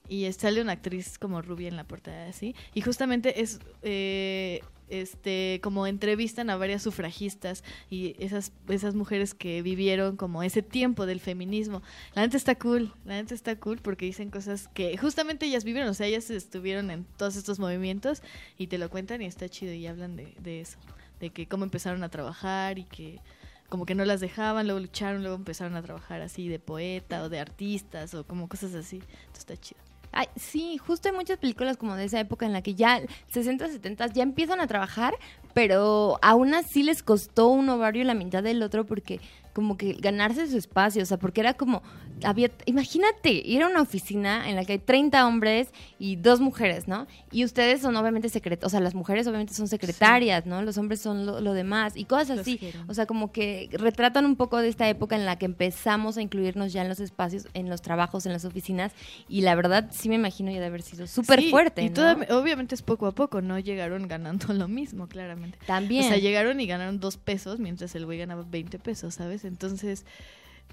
[0.09, 2.55] Y sale una actriz como rubia en la portada, así.
[2.75, 3.61] Y justamente es.
[3.83, 10.61] eh, este como entrevistan a varias sufragistas y esas esas mujeres que vivieron como ese
[10.61, 11.83] tiempo del feminismo
[12.15, 15.89] la neta está cool la neta está cool porque dicen cosas que justamente ellas vivieron
[15.89, 18.23] o sea ellas estuvieron en todos estos movimientos
[18.59, 20.79] y te lo cuentan y está chido y hablan de, de eso
[21.19, 23.21] de que cómo empezaron a trabajar y que
[23.69, 27.29] como que no las dejaban, luego lucharon, luego empezaron a trabajar así de poeta o
[27.29, 28.97] de artistas o como cosas así.
[28.97, 29.94] Entonces está chido.
[30.17, 33.01] Ay, sí, justo hay muchas películas como de esa época en la que ya
[33.33, 35.15] 60, 70 ya empiezan a trabajar,
[35.55, 39.21] pero aún así les costó un ovario la mitad del otro porque
[39.53, 41.83] como que ganarse su espacio, o sea, porque era como
[42.23, 46.87] había imagínate, ir a una oficina en la que hay 30 hombres y dos mujeres,
[46.87, 47.07] ¿no?
[47.33, 50.63] Y ustedes son obviamente secretas, o sea, las mujeres obviamente son secretarias, ¿no?
[50.63, 52.61] Los hombres son lo, lo demás y cosas Los así.
[52.89, 56.23] O sea, como que retratan un poco de esta época en la que empezamos a
[56.23, 58.93] incluirnos ya en los espacios, en los trabajos, en las oficinas
[59.29, 61.95] y la verdad sí me imagino ya de haber sido súper Sí, fuerte, Y ¿no?
[61.95, 65.59] toda- obviamente es poco a poco, no llegaron ganando lo mismo, claramente.
[65.67, 66.05] También.
[66.05, 69.45] O sea, llegaron y ganaron dos pesos mientras el güey ganaba 20 pesos, ¿sabes?
[69.45, 70.05] Entonces,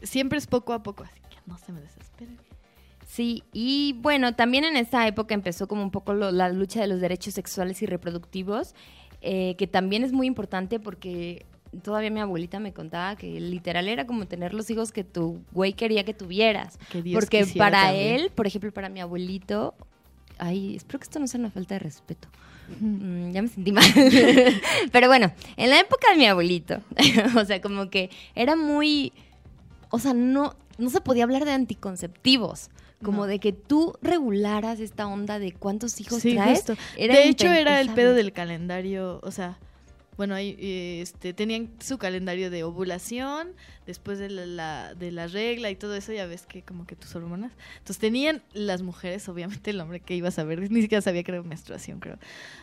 [0.03, 2.37] siempre es poco a poco, así que no se me desesperen.
[3.07, 6.87] Sí, y bueno, también en esa época empezó como un poco lo- la lucha de
[6.87, 8.73] los derechos sexuales y reproductivos,
[9.21, 11.45] eh, que también es muy importante porque
[11.83, 15.73] todavía mi abuelita me contaba que literal era como tener los hijos que tu güey
[15.73, 16.77] quería que tuvieras.
[16.89, 18.15] Que Dios porque para también.
[18.15, 19.73] él, por ejemplo, para mi abuelito,
[20.37, 22.29] ay, espero que esto no sea una falta de respeto.
[22.79, 23.83] Mm, ya me sentí mal.
[24.91, 26.79] Pero bueno, en la época de mi abuelito,
[27.37, 29.11] o sea, como que era muy,
[29.91, 32.69] o sea, no, no se podía hablar de anticonceptivos.
[33.03, 33.25] Como No.
[33.27, 36.59] de que tú regularas esta onda de cuántos hijos Sí, traes.
[36.59, 36.75] justo.
[36.97, 39.57] era de hecho, era el pedo del calendario, o sea,
[40.17, 40.55] bueno, ahí,
[41.01, 43.53] este, tenían su calendario de ovulación,
[43.87, 46.95] después de la, la- de la regla y todo eso, ya ves que como que
[46.95, 47.51] tus hormonas.
[47.79, 51.31] Entonces tenían las mujeres, obviamente el hombre que iba a saber, ni siquiera sabía que
[51.31, 52.19] era menstruación, creo.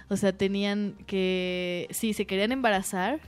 [0.09, 3.19] O sea, tenían que, si se querían embarazar,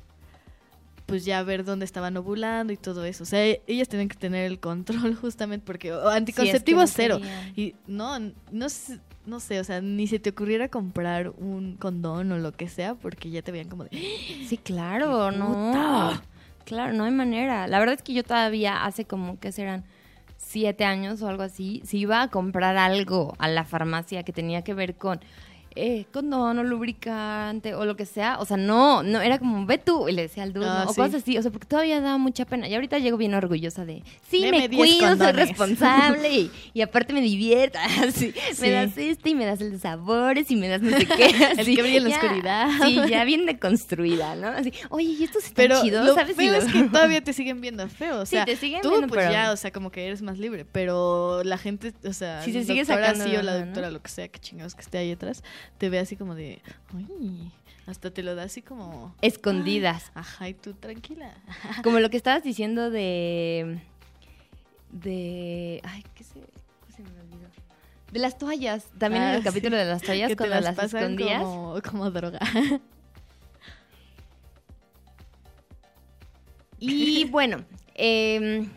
[1.10, 3.24] pues ya ver dónde estaban ovulando y todo eso.
[3.24, 6.16] O sea, e- ellas tenían que tener el control justamente porque o, Sí, es que
[6.16, 7.18] anticonceptivos no cero.
[7.18, 7.52] querían.
[7.56, 8.18] Y no,
[8.50, 12.52] no, sé- no sé, o sea, ni se te ocurriera comprar un condón o lo
[12.52, 13.90] que sea porque ya te veían como de...
[14.46, 16.20] Sí, claro, ¡Qué no.
[16.64, 17.66] Claro, no hay manera.
[17.66, 19.84] La verdad es que yo todavía hace como que serán
[20.36, 24.62] siete años o algo así, si iba a comprar algo a la farmacia que tenía
[24.62, 25.20] que ver con
[25.76, 29.78] eh, condón o lubricante o lo que sea, o sea, no, no, era como, ve
[29.78, 30.90] tú, y le decía al dude, Ah, ¿no?
[30.90, 31.00] o sí.
[31.00, 32.68] cosas así, o sea, porque todavía daba mucha pena.
[32.68, 36.80] Y ahorita llego bien orgullosa de, sí, Deme me 10 cuido, soy responsable y, y
[36.82, 38.62] aparte me divierto, así, Sí.
[38.62, 41.26] me das este y me das el de sabores y me das no sé qué.
[41.50, 42.68] El así, que brilla en la oscuridad.
[42.82, 44.48] Sí, ya bien deconstruida, ¿no?
[44.48, 46.06] Así, oye, ¿y estos están Pero chidos?
[46.06, 46.36] lo ¿Sabes?
[46.36, 48.20] Feo lo- es que todavía te siguen viendo feo.
[48.20, 50.22] O Sí, sea, te siguen tú viendo, pues pero- ya, o sea, como que eres
[50.22, 50.64] más libre.
[50.64, 53.66] Pero la gente, o sea, Sí, se el sigue sacando de o la onda, ¿no?
[53.66, 55.42] doctora, lo que sea, que chingados que esté ahí atrás,
[55.78, 56.60] te ve así como de,
[56.94, 57.50] uy,
[57.86, 59.14] hasta te lo da así como...
[59.22, 60.10] Escondidas.
[60.14, 61.32] Ajá, y tú tranquila.
[61.82, 63.80] Como lo que estabas diciendo de.
[64.92, 65.80] De.
[65.84, 67.48] Ay, ¿qué se, qué se me olvidó?
[68.12, 68.86] De las toallas.
[68.98, 71.42] También en Ah, el capítulo de las toallas, que te cuando las las, pasan escondías.
[71.42, 72.38] como, como droga.
[76.78, 78.68] Y bueno, em,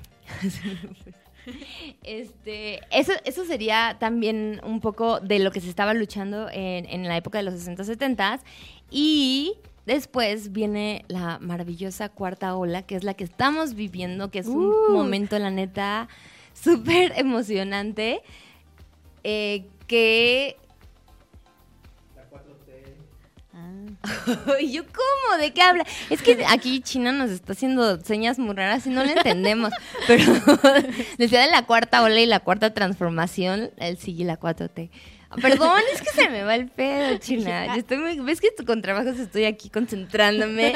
[2.03, 7.07] este, eso, eso sería también un poco de lo que se estaba luchando en, en
[7.07, 8.39] la época de los 60, 70
[8.91, 9.53] y
[9.85, 14.65] después viene la maravillosa cuarta ola, que es la que estamos viviendo, que es un
[14.65, 14.93] Uh.
[14.93, 16.07] momento, la neta,
[16.53, 18.21] súper emocionante,
[19.23, 20.57] eh, que
[24.69, 25.37] yo cómo?
[25.39, 25.85] ¿De qué habla?
[26.09, 29.71] Es que aquí China nos está haciendo señas muy raras y no le entendemos.
[30.07, 30.25] Pero
[31.17, 34.89] decía de la cuarta ola y la cuarta transformación, él sigue la 4T.
[35.41, 37.65] Perdón, es que se me va el pedo, China.
[37.67, 40.75] Yo estoy muy- ¿Ves que con trabajos estoy aquí concentrándome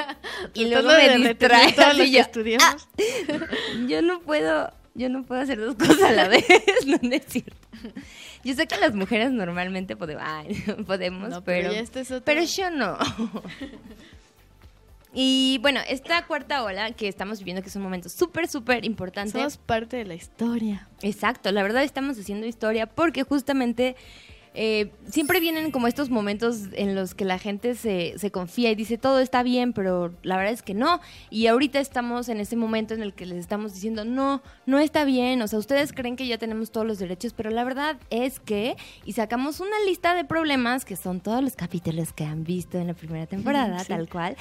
[0.56, 1.74] y luego me retener distrae?
[1.74, 2.66] todo lo así que yo, estudiamos.
[3.00, 3.46] "Ah,
[3.88, 6.46] yo no puedo, yo no puedo hacer dos cosas a la vez,
[6.86, 7.56] no, no es cierto.
[8.44, 10.56] Yo sé que las mujeres normalmente podemos, ay,
[10.88, 12.98] podemos No, pero, pero pero yo no.
[15.14, 19.32] Y bueno, esta cuarta ola que estamos viviendo, que es un momento súper, súper importante.
[19.32, 20.88] Somos parte de la historia.
[21.02, 23.96] Exacto, la verdad estamos haciendo historia porque justamente
[24.60, 28.76] eh, siempre vienen como estos momentos en los que la gente se, se confía y
[28.76, 31.00] dice todo está bien, pero la verdad es que no.
[31.30, 35.06] Y ahorita estamos en ese momento en el que les estamos diciendo no, no está
[35.06, 35.42] bien.
[35.44, 38.76] O sea, ustedes creen que ya tenemos todos los derechos, pero la verdad es que,
[39.06, 42.88] y sacamos una lista de problemas que son todos los capítulos que han visto en
[42.88, 43.90] la primera temporada, Sí.
[43.90, 44.36] tal cual,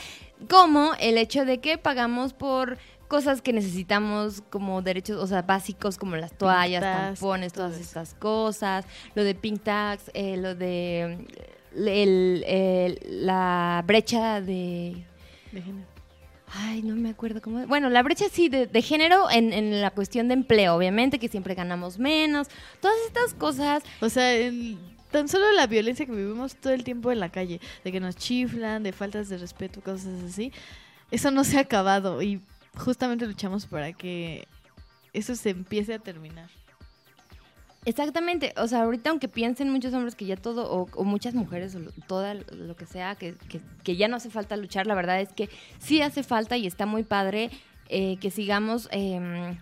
[0.48, 5.96] como el hecho de que pagamos por cosas que necesitamos como derechos, o sea, básicos
[5.98, 7.82] como las toallas, tampones, todas eso.
[7.82, 11.26] estas cosas, lo de pink tags, eh, lo de
[11.74, 15.04] el- el- la brecha de
[15.52, 15.86] De género.
[16.54, 17.66] Ay, no me acuerdo cómo.
[17.66, 21.28] Bueno, la brecha sí de, de género en, en la cuestión de empleo, obviamente, que
[21.28, 22.46] siempre ganamos menos.
[22.80, 23.82] Todas estas cosas.
[24.00, 24.78] O sea, el-
[25.10, 28.16] tan solo la violencia que vivimos todo el tiempo en la calle, de que nos
[28.16, 30.52] chiflan, de faltas de respeto, cosas así,
[31.10, 32.40] eso no se ha acabado y
[32.76, 34.46] justamente luchamos para que
[35.12, 36.48] eso se empiece a terminar.
[37.84, 38.52] Exactamente.
[38.56, 41.78] O sea, ahorita, aunque piensen muchos hombres que ya todo, o, o muchas mujeres, o
[41.78, 45.20] lo- toda lo que sea, que, que- que ya no hace falta luchar, la verdad
[45.20, 47.50] es que sí hace falta y está muy padre
[47.88, 48.88] eh, que sigamos.
[48.90, 49.56] em,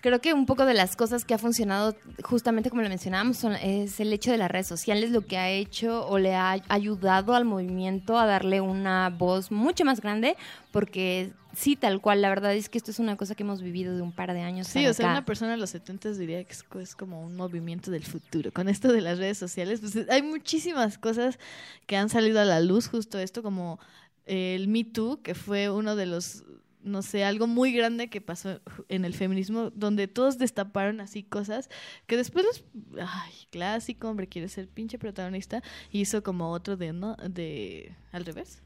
[0.00, 3.54] Creo que un poco de las cosas que ha funcionado, justamente como lo mencionábamos, son-
[3.56, 7.34] es el hecho de las redes sociales, lo que ha hecho o le ha ayudado
[7.34, 10.36] al movimiento a darle una voz mucho más grande,
[10.70, 13.96] porque sí, tal cual, la verdad es que esto es una cosa que hemos vivido
[13.96, 14.68] de un par de años.
[14.68, 17.90] Sí, o sea, una persona de los 70 diría que es, es como un movimiento
[17.90, 18.52] del futuro.
[18.52, 21.40] Con esto de las redes sociales, pues hay muchísimas cosas
[21.86, 23.80] que han salido a la luz, justo esto, como
[24.26, 26.44] el Me Too, que fue uno de los,
[26.82, 31.68] no sé, algo muy grande que pasó en el feminismo, donde todos destaparon así cosas
[32.06, 32.64] que después los,
[33.00, 37.16] ay, clásico, hombre, quiere ser pinche protagonista, hizo como otro de, ¿no?
[37.16, 38.62] De, al revés.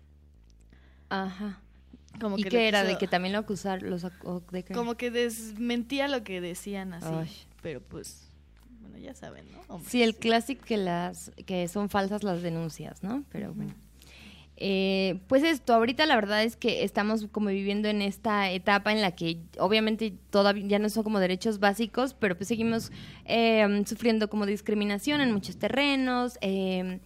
[1.08, 1.60] Ajá.
[2.20, 2.84] Como ¿Y que qué era?
[2.84, 4.74] ¿De que también lo acusar los ac- de qué?
[4.74, 7.06] Como que desmentía lo que decían así.
[7.10, 7.30] Ay.
[7.62, 8.28] Pero pues,
[8.80, 9.80] bueno, ya saben, ¿no?
[9.80, 13.24] Sí, el clásico que las que son falsas las denuncias, ¿no?
[13.30, 13.74] Pero bueno.
[14.56, 19.00] Eh, pues esto, ahorita la verdad es que estamos como viviendo en esta etapa en
[19.00, 22.92] la que obviamente todavía ya no son como derechos básicos, pero pues seguimos
[23.24, 26.38] eh, sufriendo como discriminación en muchos terrenos.
[26.40, 27.00] eh,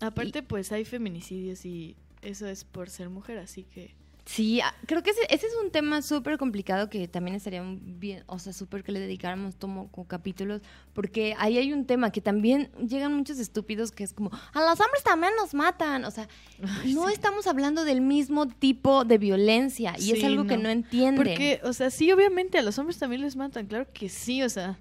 [0.00, 3.99] Aparte, pues hay feminicidios y eso es por ser mujer, así que...
[4.30, 8.22] Sí, ah, creo que ese, ese es un tema súper complicado que también estaría bien,
[8.28, 10.62] o sea, súper que le dedicáramos como, como capítulos,
[10.92, 14.78] porque ahí hay un tema que también llegan muchos estúpidos que es como, a los
[14.78, 16.28] hombres también nos matan, o sea,
[16.86, 20.68] no estamos hablando del mismo tipo de violencia y es algo que no.
[20.68, 21.16] entienden.
[21.16, 24.48] Porque, o sea, sí, obviamente a los hombres también les matan, claro que sí, o
[24.48, 24.78] sea,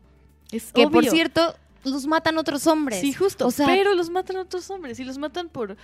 [0.52, 3.02] es que por cierto, los matan otros hombres.
[3.02, 5.78] Sí, justo, O sea, pero los matan otros hombres y los matan por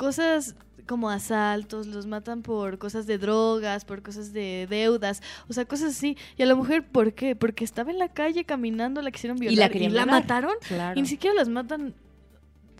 [0.00, 0.54] cosas
[0.86, 5.94] como asaltos, los matan por cosas de drogas, por cosas de deudas, o sea, cosas
[5.94, 6.16] así.
[6.38, 7.36] Y a la mujer, ¿por qué?
[7.36, 10.06] Porque estaba en la calle caminando, la quisieron violar Y la querían violar.
[10.08, 10.98] mataron claro.
[10.98, 11.94] Y ni siquiera las matan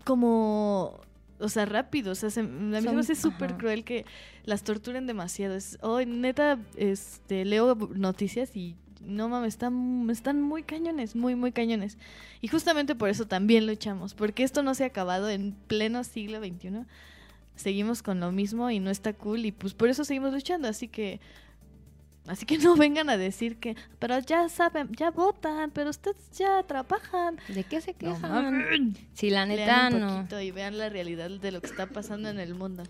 [0.04, 0.98] como,
[1.38, 2.12] o sea, rápido.
[2.12, 4.04] O sea, se, a mí se Son- me hace súper cruel que
[4.44, 5.54] las torturen demasiado.
[5.54, 11.52] Es, hoy, neta, este, leo noticias y no mames, están, están muy cañones, muy, muy
[11.52, 11.98] cañones.
[12.40, 16.38] Y justamente por eso también luchamos, porque esto no se ha acabado en pleno siglo
[16.38, 16.84] XXI.
[17.56, 20.68] Seguimos con lo mismo y no está cool y pues por eso seguimos luchando.
[20.68, 21.20] Así que
[22.26, 26.62] Así que no vengan a decir que, pero ya saben, ya votan, pero ustedes ya
[26.62, 27.38] trabajan.
[27.48, 28.94] ¿De qué se quejan?
[29.14, 30.16] sí, la neta Lean un no.
[30.16, 32.84] poquito y vean la realidad de lo que está pasando en el mundo.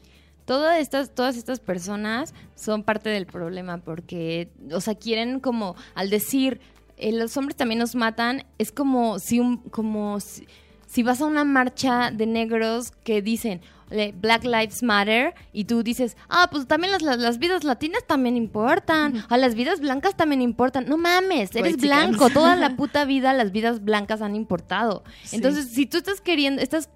[0.45, 6.11] Todas estas, todas estas personas son parte del problema porque, o sea, quieren como, al
[6.11, 6.61] decir,
[6.97, 10.47] eh, los hombres también nos matan, es como si un, como si,
[10.87, 16.17] si vas a una marcha de negros que dicen Black Lives Matter y tú dices,
[16.29, 20.43] ah, pues también las, las, las vidas latinas también importan, a las vidas blancas también
[20.43, 20.87] importan.
[20.87, 25.03] No mames, eres White blanco, toda la puta vida las vidas blancas han importado.
[25.25, 25.37] Sí.
[25.37, 26.89] Entonces, si tú estás queriendo, estás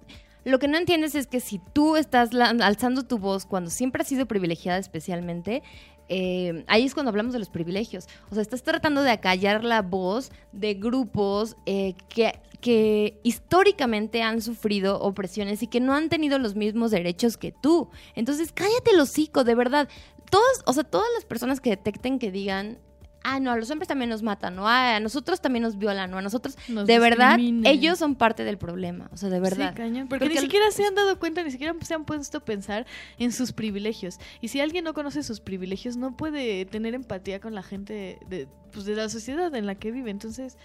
[0.45, 4.07] lo que no entiendes es que si tú estás alzando tu voz cuando siempre has
[4.07, 5.63] sido privilegiada especialmente,
[6.07, 8.07] eh, ahí es cuando hablamos de los privilegios.
[8.29, 14.41] O sea, estás tratando de acallar la voz de grupos eh, que, que históricamente han
[14.41, 17.89] sufrido opresiones y que no han tenido los mismos derechos que tú.
[18.13, 19.89] Entonces, cállate el hocico, de verdad.
[20.29, 22.77] Todos, o sea, todas las personas que detecten que digan,
[23.25, 26.13] ah, no, a los hombres también nos matan, o ah, a nosotros también nos violan,
[26.13, 29.09] o a nosotros, Nos de verdad, ellos son parte del problema.
[29.11, 29.71] O sea, de verdad.
[29.71, 30.07] Sí, cañón.
[30.07, 32.85] Porque, Porque ni siquiera se han dado cuenta, ni siquiera se han puesto a pensar
[33.17, 34.19] en sus privilegios.
[34.41, 38.47] Y si alguien no conoce sus privilegios, no puede tener empatía con la gente de,
[38.71, 40.11] pues, de la sociedad en la que vive.
[40.11, 40.57] Entonces,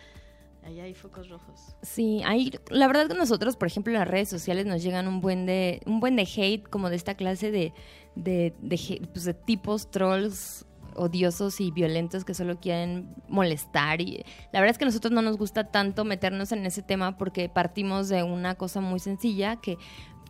[0.63, 1.75] ahí hay focos rojos.
[1.81, 5.23] Sí, hay, la verdad que nosotros, por ejemplo, en las redes sociales nos llegan un
[5.23, 7.73] buen de, un buen de hate como de esta clase de,
[8.17, 10.67] de, de, pues, de tipos trolls
[11.01, 15.23] odiosos y violentos que solo quieren molestar y la verdad es que a nosotros no
[15.23, 19.79] nos gusta tanto meternos en ese tema porque partimos de una cosa muy sencilla que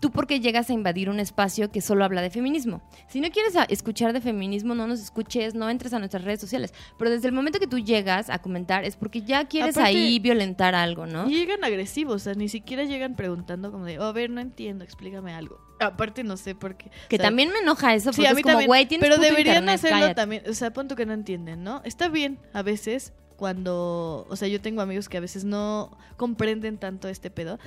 [0.00, 2.82] ¿tú por qué llegas a invadir un espacio que solo habla de feminismo?
[3.08, 6.72] Si no quieres escuchar de feminismo, no nos escuches, no entres a nuestras redes sociales.
[6.98, 10.18] Pero desde el momento que tú llegas a comentar es porque ya quieres Aparte- ahí
[10.18, 11.28] violentar algo, ¿no?
[11.28, 14.40] Y llegan agresivos, o sea, ni siquiera llegan preguntando como de, oh, a ver, no
[14.40, 15.69] entiendo, explícame algo.
[15.80, 16.90] Aparte no sé por qué.
[17.08, 18.68] Que o sea, también me enoja eso porque Sí, a es mí como, también.
[18.68, 20.14] güey, tienes pero puto deberían internet, hacerlo cállate".
[20.14, 20.42] también.
[20.48, 21.80] O sea, punto que no entienden, ¿no?
[21.84, 24.26] Está bien a veces cuando.
[24.28, 27.58] O sea, yo tengo amigos que a veces no comprenden tanto este pedo.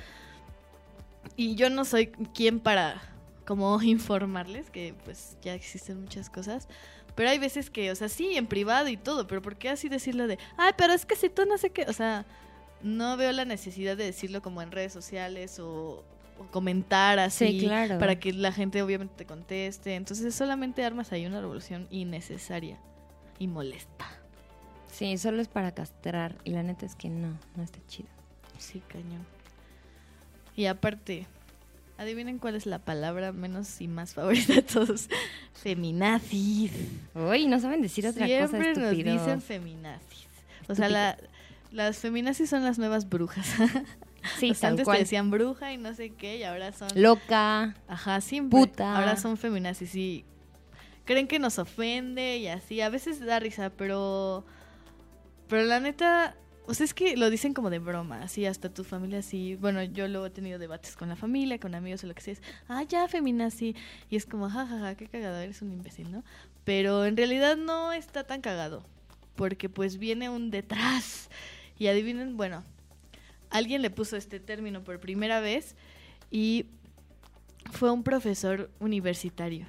[1.36, 3.02] Y yo no soy quien para
[3.44, 6.68] como informarles que pues ya existen muchas cosas.
[7.14, 9.88] Pero hay veces que, o sea, sí, en privado y todo, pero ¿por qué así
[9.88, 12.26] decirlo de, ay, pero es que si tú no sé qué, o sea,
[12.82, 16.04] no veo la necesidad de decirlo como en redes sociales o
[16.50, 17.98] comentar así Sí, claro.
[17.98, 19.94] para que la gente obviamente te conteste.
[19.94, 22.78] Entonces solamente armas ahí una revolución innecesaria
[23.38, 24.06] y molesta.
[24.92, 26.36] Sí, solo es para castrar.
[26.44, 28.08] Y la neta es que no, no está chido.
[28.58, 29.26] Sí, cañón.
[30.56, 31.26] Y aparte,
[31.98, 35.08] adivinen cuál es la palabra menos y más favorita de todos.
[35.54, 36.70] Feminazis.
[37.14, 40.28] Uy, no saben decir otra cosa, Siempre nos dicen feminazis.
[40.68, 41.18] O sea, la-
[41.72, 43.48] las feminazis son las nuevas brujas.
[44.38, 44.98] Sí, O sea, antes cual.
[44.98, 46.88] te decían bruja y no sé qué, y ahora son...
[46.94, 47.74] Loca.
[47.88, 48.58] Ajá, siempre.
[48.58, 48.96] Puta.
[48.96, 50.24] Ahora son feminazis y
[51.04, 52.80] creen que nos ofende y así.
[52.80, 54.44] A veces da risa, pero...
[55.48, 56.36] Pero la neta...
[56.66, 59.54] O sea, es que lo dicen como de broma, así hasta tu familia así.
[59.56, 62.32] Bueno, yo luego he tenido debates con la familia, con amigos o lo que sea.
[62.32, 63.76] Es, ah, ya, feminazi.
[64.08, 66.24] Y es como, jajaja, qué cagado, eres un imbécil, ¿no?
[66.64, 68.86] Pero en realidad no está tan cagado.
[69.36, 71.28] Porque pues viene un detrás.
[71.78, 72.64] Y adivinen, bueno,
[73.54, 75.76] alguien le puso este término por primera vez
[76.30, 76.66] y
[77.70, 79.66] fue un profesor universitario.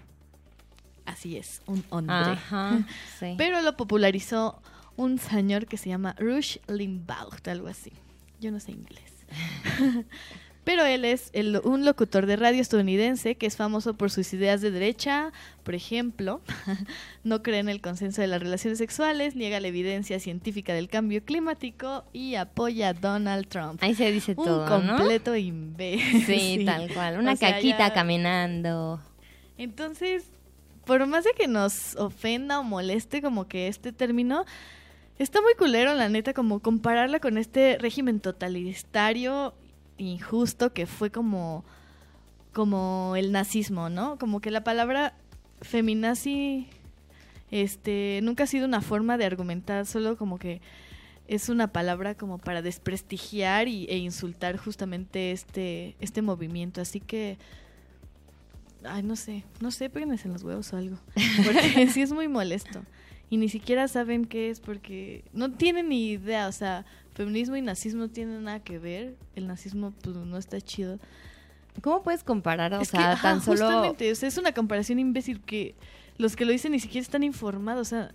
[1.05, 2.15] Así es, un hombre.
[2.15, 2.85] Ajá,
[3.19, 3.35] sí.
[3.37, 4.59] Pero lo popularizó
[4.97, 7.93] un señor que se llama Rush Limbaugh, algo así.
[8.41, 9.13] Yo no sé inglés.
[10.65, 14.59] Pero él es el- un locutor de radio estadounidense que es famoso por sus ideas
[14.61, 15.31] de derecha,
[15.63, 16.41] por ejemplo,
[17.23, 21.23] no cree en el consenso de las relaciones sexuales, niega la evidencia científica del cambio
[21.23, 23.79] climático y apoya a Donald Trump.
[23.83, 24.97] Ahí se dice un todo, ¿no?
[24.97, 26.25] completo imbécil.
[26.25, 27.19] Sí, tal cual.
[27.19, 28.99] Una O sea, caquita ya- caminando.
[29.59, 30.25] entonces,
[30.85, 34.45] por más de que nos ofenda o moleste como que este término,
[35.19, 39.53] está muy culero, la neta, como compararla con este régimen totalitario
[39.97, 41.63] injusto que fue como,
[42.53, 44.17] como el nazismo, ¿no?
[44.17, 45.13] Como que la palabra
[45.61, 46.67] feminazi
[47.51, 50.61] este, nunca ha sido una forma de argumentar, solo como que
[51.27, 56.81] es una palabra como para desprestigiar y, e insultar justamente este, este movimiento.
[56.81, 57.37] Así que
[58.87, 60.97] Ay, no sé, no sé, péguenles en los huevos o algo.
[61.45, 62.83] Porque sí es muy molesto.
[63.29, 66.47] Y ni siquiera saben qué es porque no tienen ni idea.
[66.47, 66.85] O sea,
[67.15, 69.15] feminismo y nazismo tienen nada que ver.
[69.35, 70.99] El nazismo, pues, no está chido.
[71.81, 72.73] ¿Cómo puedes comparar?
[72.73, 73.65] O es que, sea, ajá, tan solo.
[73.65, 75.75] justamente, o sea, es una comparación imbécil que
[76.17, 77.87] los que lo dicen ni siquiera están informados.
[77.87, 78.11] O sea,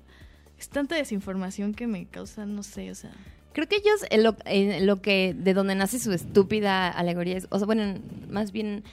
[0.59, 3.13] es tanta desinformación que me causa, no sé, o sea.
[3.53, 7.49] Creo que ellos, en lo, en lo que, de donde nace su estúpida alegoría, es,
[7.51, 8.85] o sea, bueno, más bien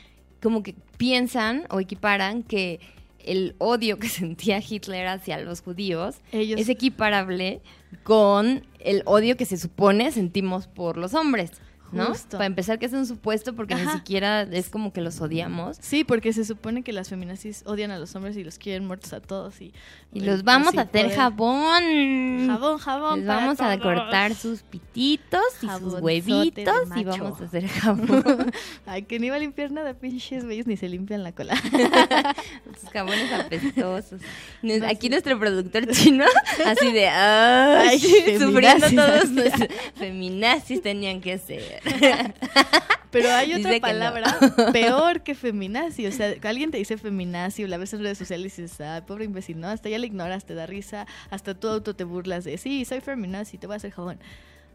[0.42, 2.80] como que piensan o equiparan que
[3.26, 6.60] el odio que sentía Hitler hacia los judíos Ellos.
[6.60, 7.62] es equiparable
[8.04, 11.52] con el odio que se supone sentimos por los hombres,
[11.92, 12.08] ¿no?
[12.08, 12.32] Justo.
[12.38, 15.78] Para empezar, que es un supuesto porque ni siquiera es como que los odiamos.
[15.82, 19.14] Sí, porque se supone que las feminazis odian a los hombres y los quieren muertos
[19.14, 19.60] a todos.
[19.62, 19.74] Y,
[20.14, 22.48] Y los vamos a hacer poder- jabón.
[22.48, 23.20] Jabón, jabón.
[23.20, 28.52] Les vamos a cortar sus pititos y sus Jabonzote huevitos y vamos a hacer jabón.
[28.86, 31.56] Ay, que ni va a limpiar nada, pinches güeyes, ni se limpian la cola.
[32.80, 34.22] sus jabones apestosos.
[34.62, 36.26] Nos- Aquí nuestro productor chino,
[36.66, 38.00] así de, ay, Ay,
[38.40, 38.96] sufriendo feminazis.
[38.96, 41.77] todos nuestros feminazis tenían que ser.
[43.12, 43.82] Pero hay Dice otra no.
[43.82, 44.38] palabra
[44.74, 46.08] peor que feminazi.
[46.08, 49.02] O sea, alguien te dice feminazi o la ves en redes sociales y dices, ay,
[49.02, 49.68] pobre imbécil, ¿no?
[49.68, 53.02] Hasta ya la ignoras, te da risa, hasta tú auto te burlas de, sí, soy
[53.02, 54.20] feminazi, te voy a hacer jabón.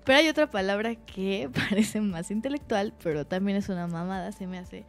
[0.05, 4.59] Pero hay otra palabra que parece más intelectual, pero también es una mamada, se me
[4.59, 4.85] hace,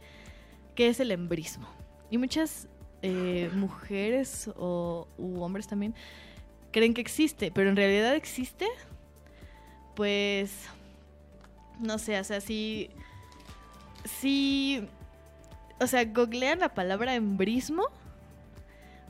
[0.74, 1.68] que es el embrismo.
[2.10, 2.68] Y muchas
[3.02, 5.94] eh, mujeres o u hombres también
[6.72, 8.66] creen que existe, pero en realidad existe,
[9.94, 10.50] pues
[11.80, 12.90] no sé, o sea, si
[14.20, 14.86] si
[15.80, 17.84] o sea, googlean la palabra embrismo,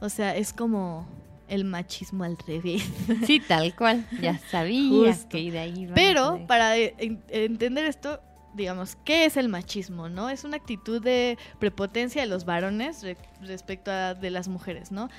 [0.00, 1.06] o sea, es como
[1.48, 2.82] el machismo al revés.
[3.26, 4.06] Sí, tal cual.
[4.20, 5.28] Ya sabías Justo.
[5.28, 8.20] que de ahí iba Pero para en- entender esto,
[8.54, 10.30] digamos, ¿qué es el machismo, no?
[10.30, 15.10] Es una actitud de prepotencia de los varones re- respecto a de las mujeres, ¿no?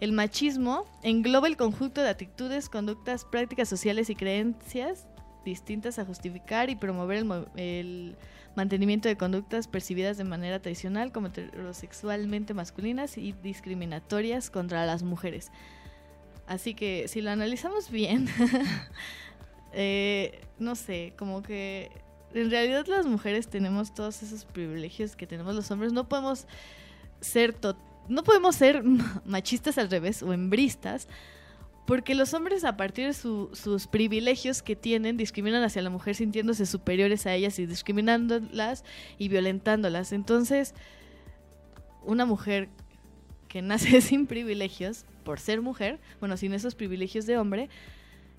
[0.00, 5.06] El machismo engloba el conjunto de actitudes, conductas, prácticas sociales y creencias
[5.44, 7.24] distintas a justificar y promover
[7.56, 8.16] el,
[8.56, 15.52] mantenimiento de conductas percibidas de manera tradicional como heterosexualmente masculinas y discriminatorias contra las mujeres.
[16.48, 18.28] Así que si lo analizamos bien,
[19.72, 21.90] eh, no sé, como que
[22.34, 25.92] en realidad las mujeres tenemos todos esos privilegios que tenemos los hombres.
[25.92, 26.46] No podemos
[27.20, 27.54] ser
[28.08, 28.82] no podemos ser
[29.24, 31.08] machistas al revés o hembristas,
[31.86, 36.14] porque los hombres a partir de su- sus privilegios que tienen discriminan hacia la mujer
[36.14, 38.84] sintiéndose superiores a ellas y discriminándolas
[39.18, 40.12] y violentándolas.
[40.12, 40.74] Entonces,
[42.04, 42.68] una mujer
[43.48, 47.68] que nace sin privilegios por ser mujer, bueno, sin esos privilegios de hombre,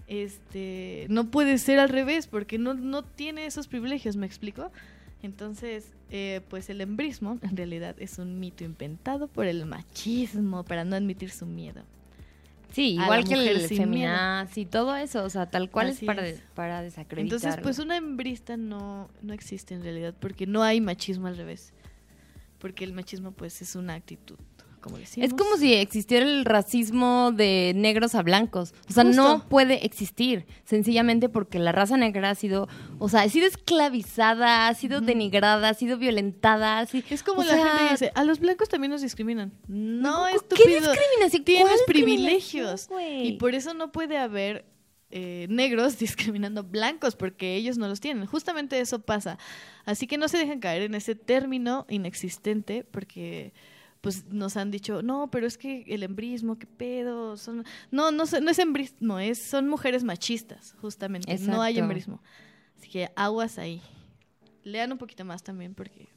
[0.07, 4.71] este, no puede ser al revés porque no, no tiene esos privilegios, ¿me explico?
[5.23, 10.83] Entonces, eh, pues el embrismo en realidad es un mito inventado por el machismo para
[10.83, 11.83] no admitir su miedo.
[12.71, 16.27] Sí, igual que el feminazi y todo eso, o sea, tal cual Así es para,
[16.27, 16.41] es.
[16.53, 17.37] para desacreditar.
[17.37, 21.73] Entonces, pues una hembrista no, no existe en realidad porque no hay machismo al revés.
[22.59, 24.37] Porque el machismo pues es una actitud,
[24.81, 24.97] como.
[24.97, 28.73] Es como si existiera el racismo de negros a blancos.
[28.89, 30.45] O sea, no puede existir.
[30.65, 32.67] Sencillamente porque la raza negra ha sido,
[32.99, 36.81] o sea, ha sido esclavizada, ha sido denigrada, ha sido violentada.
[37.09, 39.53] Es como la sea, gente dice, a los blancos también nos discriminan.
[39.67, 40.91] No, ¿qué estúpido.
[40.91, 41.43] discriminación?
[41.43, 42.89] Tienes ¿Cuál privilegios.
[43.23, 44.65] Y por eso no puede haber
[45.13, 48.25] eh, negros discriminando blancos, porque ellos no los tienen.
[48.25, 49.37] Justamente eso pasa.
[49.85, 53.53] Así que no se dejen caer en ese término inexistente, porque
[54.01, 57.63] pues nos han dicho, no, pero es que el embrismo, qué pedo, son...
[57.91, 61.37] No, no, no es embrismo, es, son mujeres machistas, justamente.
[61.39, 62.21] No hay embrismo.
[62.77, 63.79] Así que aguas ahí.
[64.63, 66.09] Lean un poquito más también, porque...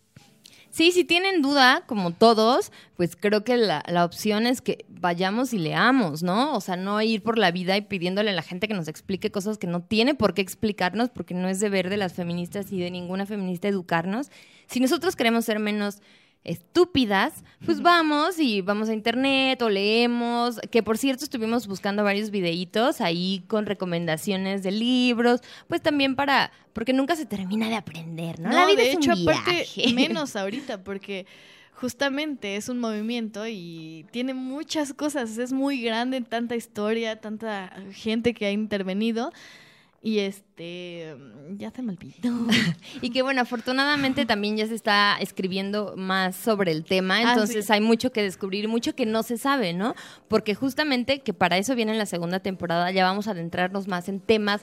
[0.71, 5.53] Sí, si tienen duda, como todos, pues creo que la, la opción es que vayamos
[5.53, 6.57] y leamos, ¿no?
[6.57, 9.31] O sea, no ir por la vida y pidiéndole a la gente que nos explique
[9.31, 12.81] cosas que no tiene por qué explicarnos, porque no es deber de las feministas y
[12.81, 14.31] de ninguna feminista educarnos.
[14.67, 16.01] Si nosotros queremos ser menos
[16.45, 22.31] estúpidas, pues vamos y vamos a internet o leemos, que por cierto estuvimos buscando varios
[22.31, 28.39] videitos ahí con recomendaciones de libros, pues también para, porque nunca se termina de aprender,
[28.41, 28.51] ¿no?
[28.51, 29.95] No, La vida de es un hecho, aparte, viaje.
[29.95, 31.27] menos ahorita, porque
[31.73, 38.35] justamente es un movimiento y tiene muchas cosas, es muy grande, tanta historia, tanta gente
[38.35, 39.33] que ha intervenido.
[40.07, 41.17] Y este,
[41.57, 42.31] ya se me olvidó.
[43.01, 47.65] Y que bueno, afortunadamente también ya se está escribiendo más sobre el tema, Ah, entonces
[47.67, 47.73] sí.
[47.73, 49.95] hay mucho que descubrir, mucho que no se sabe, ¿no?
[50.29, 54.21] Porque justamente que para eso viene la segunda temporada, ya vamos a adentrarnos más en
[54.21, 54.61] temas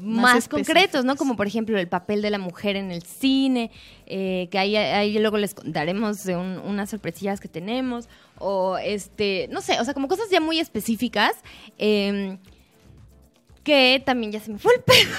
[0.00, 1.14] más, Más concretos, ¿no?
[1.16, 3.70] Como por ejemplo el papel de la mujer en el cine,
[4.06, 9.48] eh, que ahí, ahí luego les contaremos de un- unas sorpresillas que tenemos, o este,
[9.52, 11.32] no sé, o sea, como cosas ya muy específicas.
[11.78, 12.38] eh,
[13.62, 15.16] que también ya se me fue el pelo.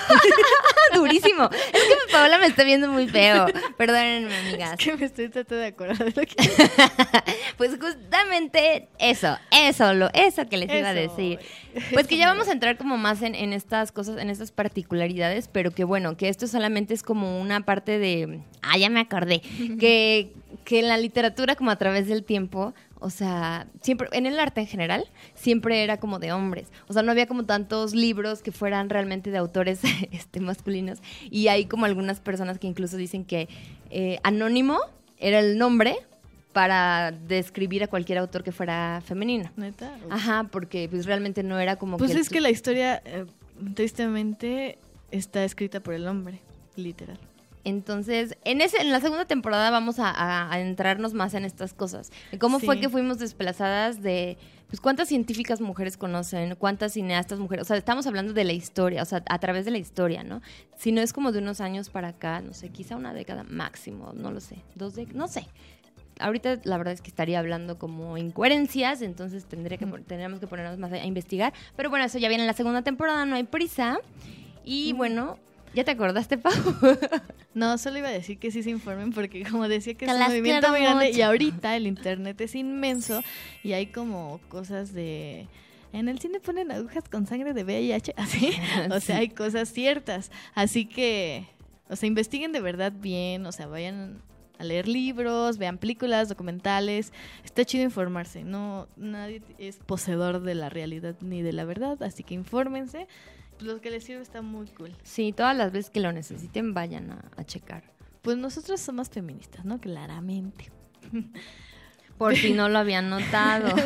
[0.96, 1.50] Durísimo.
[1.52, 3.46] Es que Paola me está viendo muy feo.
[3.78, 4.74] Perdónenme, amigas.
[4.80, 6.36] Es que me estoy tratando de acordar de lo que...
[7.58, 11.40] Pues justamente eso, eso, lo, eso que les iba a decir.
[11.94, 15.48] Pues que ya vamos a entrar como más en, en estas cosas, en estas particularidades,
[15.48, 18.42] pero que bueno, que esto solamente es como una parte de...
[18.62, 19.42] Ah, ya me acordé.
[19.80, 20.34] Que,
[20.66, 24.62] que en la literatura, como a través del tiempo, o sea, siempre, en el arte
[24.62, 26.68] en general, siempre era como de hombres.
[26.88, 29.82] O sea, no había como tantos libros que fueran realmente de autores
[30.12, 31.00] este, masculinos.
[31.32, 33.50] Y hay como algunas personas que incluso dicen que
[33.90, 34.78] eh, Anónimo
[35.18, 35.98] era el nombre
[36.54, 39.50] para describir a cualquier autor que fuera femenino.
[39.56, 39.98] Neta.
[40.10, 42.20] Ajá, porque pues realmente no era como Pues que...
[42.20, 43.26] es que la historia, eh,
[43.74, 44.78] tristemente,
[45.10, 46.40] está escrita por el hombre,
[46.76, 47.18] literal.
[47.64, 51.74] Entonces, en ese, en la segunda temporada vamos a, a- a adentrarnos más en estas
[51.74, 52.12] cosas.
[52.40, 54.38] ¿Cómo fue que fuimos desplazadas de,
[54.68, 57.64] pues, cuántas científicas mujeres conocen, cuántas cineastas mujeres?
[57.64, 60.42] O sea, estamos hablando de la historia, o sea, a través de la historia, ¿no?
[60.76, 64.12] Si no es como de unos años para acá, no sé, quizá una década máximo,
[64.16, 65.46] no lo sé, dos décadas, no sé.
[66.20, 70.78] Ahorita la verdad es que estaría hablando como incoherencias, entonces tendría que, tendríamos que ponernos
[70.78, 71.52] más a, a investigar.
[71.76, 74.00] Pero bueno, eso ya viene en la segunda temporada, no hay prisa.
[74.64, 75.40] Y bueno,
[75.74, 76.54] ¿ya te acordaste, Pau?
[77.54, 80.20] No, solo iba a decir que sí se informen porque como decía que es un
[80.20, 81.18] movimiento muy grande mucho.
[81.18, 83.22] y ahorita el internet es inmenso
[83.62, 85.48] y hay como cosas de...
[85.92, 88.54] En el cine ponen agujas con sangre de VIH, así.
[88.90, 90.32] O sea, hay cosas ciertas.
[90.56, 91.46] Así que,
[91.90, 94.22] o sea, investiguen de verdad bien, o sea, vayan
[94.58, 97.12] a leer libros, vean películas, documentales.
[97.44, 98.46] Está chido informarse.
[98.46, 103.08] No, nadie es poseedor de la realidad ni de la verdad, así que infórmense.
[103.62, 104.96] Lo que les sirve está muy cool.
[105.04, 107.84] Sí, todas las veces que lo necesiten vayan a, a checar.
[108.22, 109.80] Pues nosotros somos feministas, ¿no?
[109.80, 110.72] Claramente.
[112.18, 113.76] Por si no lo habían notado.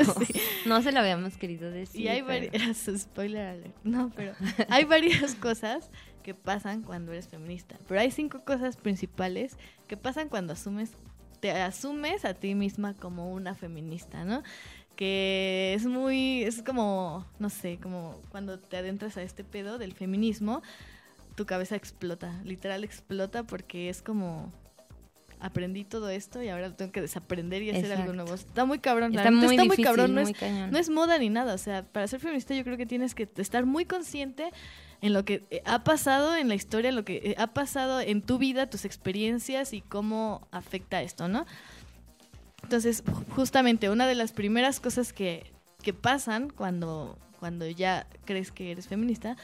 [0.66, 2.02] No se lo habíamos querido decir.
[2.02, 4.34] Y hay pero- varias, spoiler alert, no, pero
[4.68, 5.92] hay varias cosas
[6.24, 7.78] que pasan cuando eres feminista.
[7.88, 9.58] Pero hay cinco cosas principales
[9.88, 10.94] que pasan cuando asumes,
[11.40, 14.42] te asumes a ti misma como una feminista, ¿no?
[14.96, 19.94] Que es muy, es como, no sé, como cuando te adentras a este pedo del
[19.94, 20.62] feminismo,
[21.36, 24.52] tu cabeza explota, literal explota porque es como
[25.40, 28.34] aprendí todo esto y ahora lo tengo que desaprender y hacer algo nuevo.
[28.34, 30.72] Está muy cabrón, Está muy está difícil, muy cabrón, no muy es, cañón.
[30.72, 33.30] no es moda ni nada, o sea, para ser feminista yo creo que tienes que
[33.38, 34.52] estar muy consciente
[35.02, 38.02] en lo que eh, ha pasado en la historia, en lo que eh, ha pasado
[38.02, 41.46] en tu vida, tus experiencias y cómo afecta esto, ¿no?
[42.66, 45.52] Entonces, ju- justamente una de las primeras cosas que,
[45.84, 49.38] que pasan cuando, cuando ya crees que eres feminista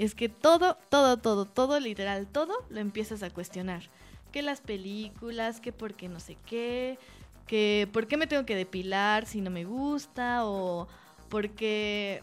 [0.00, 3.84] es que todo, todo, todo, todo, literal, todo lo empiezas a cuestionar.
[4.32, 6.98] Que las películas, que por qué no sé qué,
[7.46, 10.88] que por qué me tengo que depilar si no me gusta o
[11.28, 12.20] por qué,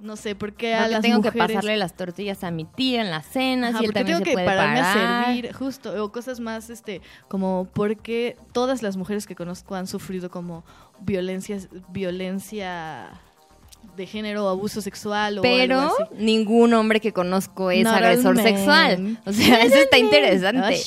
[0.00, 1.32] no sé, por qué a Porque las tengo mujeres...
[1.32, 4.24] que pasarle las tortillas a mi tía en las cenas Ajá, él porque también tengo
[4.24, 4.96] se que puede pararme parar.
[4.96, 9.86] a servir, justo, o cosas más, este, como porque todas las mujeres que conozco han
[9.86, 10.64] sufrido como
[11.00, 11.58] violencia,
[11.90, 13.10] violencia
[13.96, 16.14] de género o abuso sexual o Pero algo así.
[16.16, 19.18] ningún hombre que conozco es Not agresor sexual.
[19.26, 20.62] O sea, eso está interesante.
[20.64, 20.82] Ay,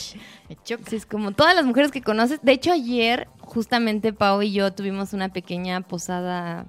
[0.49, 0.83] me choca.
[0.89, 2.39] Sí, es como todas las mujeres que conoces.
[2.41, 6.65] De hecho, ayer, justamente Pau y yo tuvimos una pequeña posada,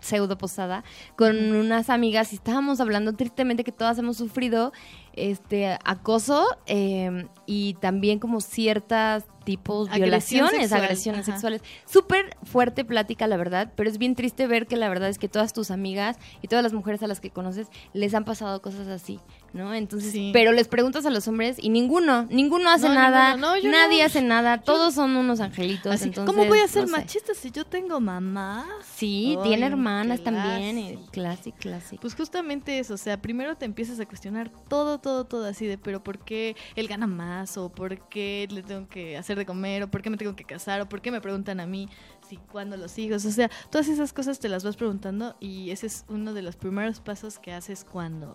[0.00, 0.84] pseudo posada,
[1.16, 4.72] con unas amigas y estábamos hablando tristemente que todas hemos sufrido
[5.14, 10.02] este acoso eh, y también como ciertas tipos Agresión
[10.46, 11.32] violaciones, sexual, agresiones ajá.
[11.32, 11.62] sexuales.
[11.86, 15.28] Súper fuerte plática, la verdad, pero es bien triste ver que la verdad es que
[15.28, 18.86] todas tus amigas y todas las mujeres a las que conoces les han pasado cosas
[18.88, 19.18] así,
[19.54, 19.74] ¿no?
[19.74, 20.30] Entonces, Sí.
[20.34, 23.36] pero les preguntas a los hombres y ninguno, ninguno hace No, nada.
[23.38, 25.90] No, nadie hace nada, todos son unos angelitos.
[25.92, 26.92] Así, entonces, ¿Cómo voy a ser sé.
[26.92, 28.66] machista si yo tengo mamá?
[28.94, 32.00] Sí, Ay, tiene hermanas también, clásico, clásico.
[32.02, 35.78] Pues justamente eso, o sea, primero te empiezas a cuestionar todo, todo, todo así de,
[35.78, 37.56] pero ¿por qué él gana más?
[37.56, 39.82] ¿O por qué le tengo que hacer de comer?
[39.82, 40.80] ¿O por qué me tengo que casar?
[40.80, 41.88] ¿O por qué me preguntan a mí
[42.28, 43.24] si cuándo los hijos?
[43.24, 46.56] O sea, todas esas cosas te las vas preguntando y ese es uno de los
[46.56, 48.34] primeros pasos que haces cuando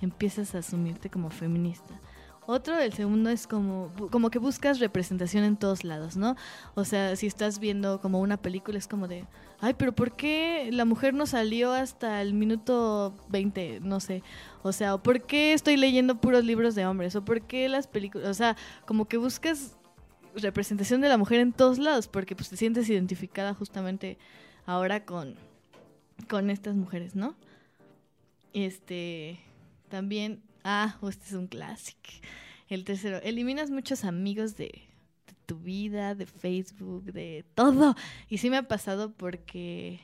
[0.00, 2.00] empiezas a asumirte como feminista.
[2.48, 6.36] Otro, el segundo es como, como que buscas representación en todos lados, ¿no?
[6.76, 9.24] O sea, si estás viendo como una película es como de,
[9.58, 13.80] ay, pero ¿por qué la mujer no salió hasta el minuto 20?
[13.80, 14.22] No sé.
[14.66, 17.14] O sea, ¿o ¿por qué estoy leyendo puros libros de hombres?
[17.16, 18.28] ¿O por qué las películas?
[18.28, 19.76] O sea, como que buscas
[20.34, 24.18] representación de la mujer en todos lados porque pues te sientes identificada justamente
[24.66, 25.36] ahora con,
[26.28, 27.36] con estas mujeres, ¿no?
[28.52, 29.38] Este,
[29.88, 32.10] también, ah, este es un clásico.
[32.68, 37.94] El tercero, eliminas muchos amigos de, de tu vida, de Facebook, de todo.
[38.28, 40.00] Y sí me ha pasado porque,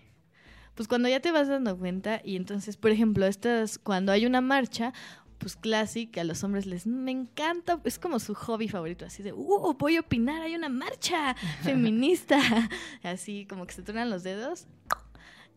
[0.75, 4.41] pues cuando ya te vas dando cuenta y entonces, por ejemplo, estas, cuando hay una
[4.41, 4.93] marcha,
[5.39, 9.33] pues clásico, a los hombres les me encanta, es como su hobby favorito, así de,
[9.33, 12.39] uh, voy a opinar, hay una marcha feminista,
[13.03, 14.67] así como que se truenan los dedos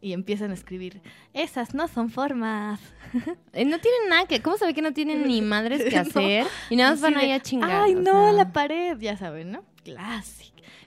[0.01, 1.01] y empiezan a escribir,
[1.33, 2.79] esas no son formas.
[3.53, 6.47] Eh, No tienen nada que, ¿cómo sabe que no tienen ni madres que No, hacer?
[6.69, 7.71] y nada más van ahí a chingar.
[7.71, 8.31] Ay, no, sea.
[8.33, 9.63] la pared, ya saben, ¿no?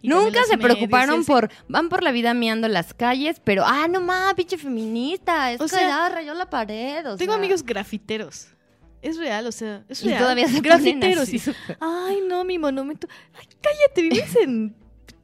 [0.00, 3.40] Y también Nunca se medios, preocuparon y por, van por la vida meando las calles,
[3.42, 7.16] pero, ah, no más, pinche feminista, es O que sea, ya rayó la pared, o
[7.16, 7.38] Tengo sea.
[7.38, 8.48] amigos grafiteros.
[9.02, 10.18] Es real, o sea, es Y real.
[10.20, 11.32] todavía se grafiteros.
[11.32, 11.40] y-.
[11.80, 13.06] Ay, no, mi monumento.
[13.38, 14.74] Ay, cállate, vives en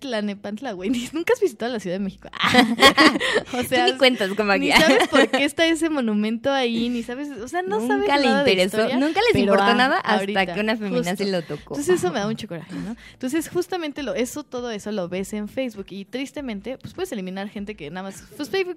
[0.05, 0.91] Tlanepantla, güey.
[1.13, 2.29] Nunca has visitado la Ciudad de México.
[3.55, 4.67] o Tú sea, ni cuentas como aquí.
[4.67, 8.19] ni sabes por qué está ese monumento ahí, ni sabes, o sea, no sabes nunca
[8.19, 11.25] le nada de interesó, historia, nunca les importó ah, nada hasta ahorita, que una feminazi
[11.25, 11.33] justo.
[11.33, 11.75] lo tocó.
[11.75, 12.97] Entonces eso me da mucho coraje, ¿no?
[13.15, 17.49] Entonces justamente lo, eso, todo eso lo ves en Facebook y tristemente, pues puedes eliminar
[17.49, 18.77] gente que nada más, pues Facebook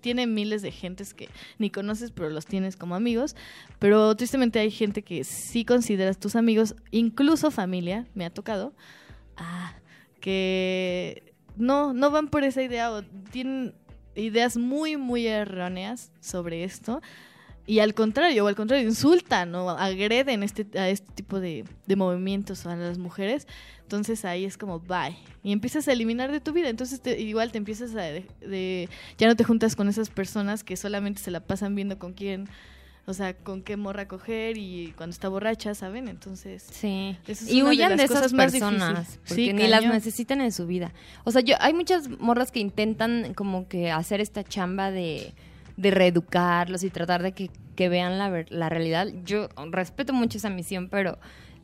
[0.00, 3.34] tiene miles de gentes que ni conoces, pero los tienes como amigos,
[3.78, 8.74] pero tristemente hay gente que sí consideras tus amigos, incluso familia, me ha tocado,
[9.38, 9.74] ah,
[10.26, 11.22] que
[11.56, 13.74] no, no van por esa idea o tienen
[14.16, 17.00] ideas muy, muy erróneas sobre esto.
[17.64, 21.96] Y al contrario, o al contrario, insultan o agreden este, a este tipo de, de
[21.96, 23.46] movimientos a las mujeres.
[23.82, 25.16] Entonces ahí es como, bye.
[25.44, 26.70] Y empiezas a eliminar de tu vida.
[26.70, 28.10] Entonces te- igual te empiezas a...
[29.18, 32.48] Ya no te juntas con esas personas que solamente se la pasan viendo con quién,
[33.06, 36.08] o sea, con qué morra coger y cuando está borracha, ¿saben?
[36.08, 36.66] Entonces...
[36.70, 37.16] Sí.
[37.26, 39.18] Esa es Y una de huyan de, las esas cosas más personas, difíciles.
[39.28, 40.92] porque Sí, ni las necesitan en su vida.
[41.24, 45.32] O sea, yo hay muchas morras que intentan como que hacer esta chamba de,
[45.76, 49.06] de reeducarlos y tratar de que, que vean la, la realidad.
[49.24, 51.18] Yo respeto mucho esa misión, pero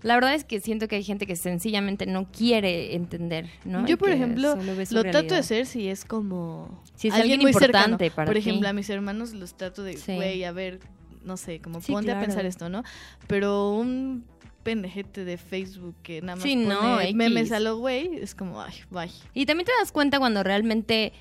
[0.05, 3.86] La verdad es que siento que hay gente que sencillamente no quiere entender, ¿no?
[3.86, 4.57] Yo, por ejemplo,
[4.90, 7.95] lo trato de hacer si es como Si es alguien muy cercano.
[7.95, 8.40] importante para Por ti.
[8.40, 10.16] ejemplo, a mis hermanos los trato de, Sí.
[10.16, 10.80] güey, a ver,
[11.25, 12.83] no sé, como Sí, ponte a pensar esto, ¿no?
[13.27, 14.25] Pero un
[14.62, 17.14] pendejete de Facebook que nada más Sí, pone no, X.
[17.16, 19.11] memes a lo güey, es como, ay, bye.
[19.35, 21.12] Y también te das cuenta cuando realmente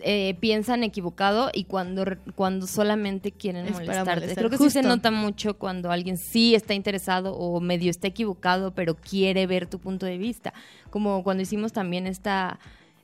[0.00, 4.10] eh, piensan equivocado y cuando, cuando solamente quieren Es molestarte.
[4.20, 4.88] molestar, Creo que sí se justo.
[4.88, 9.78] nota mucho cuando alguien sí está interesado o medio está equivocado, pero quiere ver tu
[9.78, 10.54] punto de vista.
[10.90, 12.58] Como cuando hicimos también esta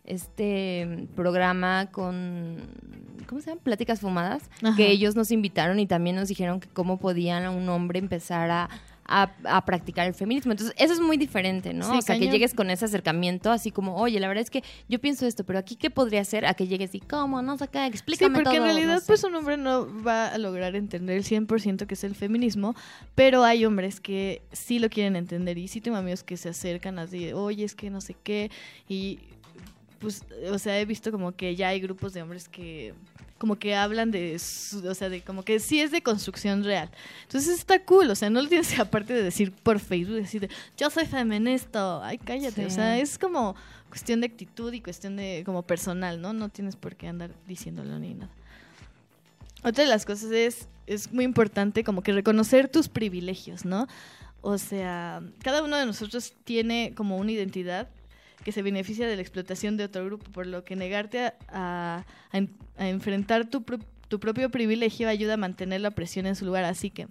[0.04, 2.58] este programa con
[3.26, 3.60] ¿cómo se llama?
[3.62, 4.76] Pláticas fumadas, Ajá.
[4.76, 8.50] que ellos nos invitaron y también nos dijeron que cómo podían a un hombre empezar
[8.50, 8.68] a
[9.12, 10.52] a, a practicar el feminismo.
[10.52, 11.90] Entonces, eso es muy diferente, ¿no?
[11.90, 14.62] Sí, o sea, que llegues con ese acercamiento, así como, oye, la verdad es que
[14.88, 16.46] yo pienso esto, pero aquí, ¿qué podría ser?
[16.46, 17.42] A que llegues y, ¿cómo?
[17.42, 19.06] No sé qué, Sí, explícame porque en todo", realidad, no sé.
[19.08, 22.76] pues un hombre no va a lograr entender el 100% que es el feminismo,
[23.16, 27.00] pero hay hombres que sí lo quieren entender y sí tengo amigos que se acercan
[27.00, 28.52] así, de, oye, es que no sé qué,
[28.88, 29.18] y
[30.00, 32.94] pues, o sea, he visto como que ya hay grupos de hombres que
[33.38, 36.90] como que hablan de, su- o sea, de como que sí es de construcción real.
[37.22, 40.42] Entonces está cool, o sea, no lo tienes que aparte de decir por Facebook, decir,
[40.42, 42.66] de, yo soy feminista, ay, cállate, Sí.
[42.66, 43.54] o sea, es como
[43.88, 46.32] cuestión de actitud y cuestión de como personal, ¿no?
[46.34, 48.30] No tienes por qué andar diciéndolo ni nada.
[49.62, 53.86] Otra de las cosas es, es muy importante como que reconocer tus privilegios, ¿no?
[54.42, 57.88] O sea, cada uno de nosotros tiene como una identidad
[58.44, 62.06] que se beneficia de la explotación de otro grupo, por lo que negarte a, a-
[62.32, 63.78] a en- a enfrentar tu, pro-
[64.08, 66.64] tu propio privilegio ayuda a mantener la presión en su lugar.
[66.64, 67.06] Así que,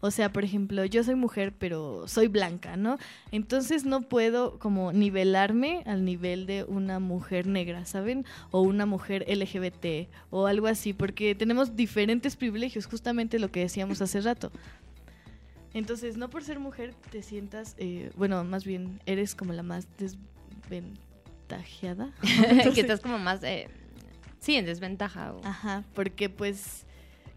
[0.00, 2.98] o sea, por ejemplo, yo soy mujer, pero soy blanca, ¿no?
[3.32, 8.26] Entonces no puedo como nivelarme al nivel de una mujer negra, ¿saben?
[8.50, 14.02] O una mujer LGBT o algo así, porque tenemos diferentes privilegios, justamente lo que decíamos
[14.02, 14.50] hace rato.
[15.74, 19.86] Entonces, no por ser mujer te sientas, eh, bueno, más bien eres como la más
[20.68, 22.10] desventajeada.
[22.74, 23.68] que estás como más, eh,
[24.38, 25.32] sí, en desventaja.
[25.34, 26.84] o- Ajá, porque pues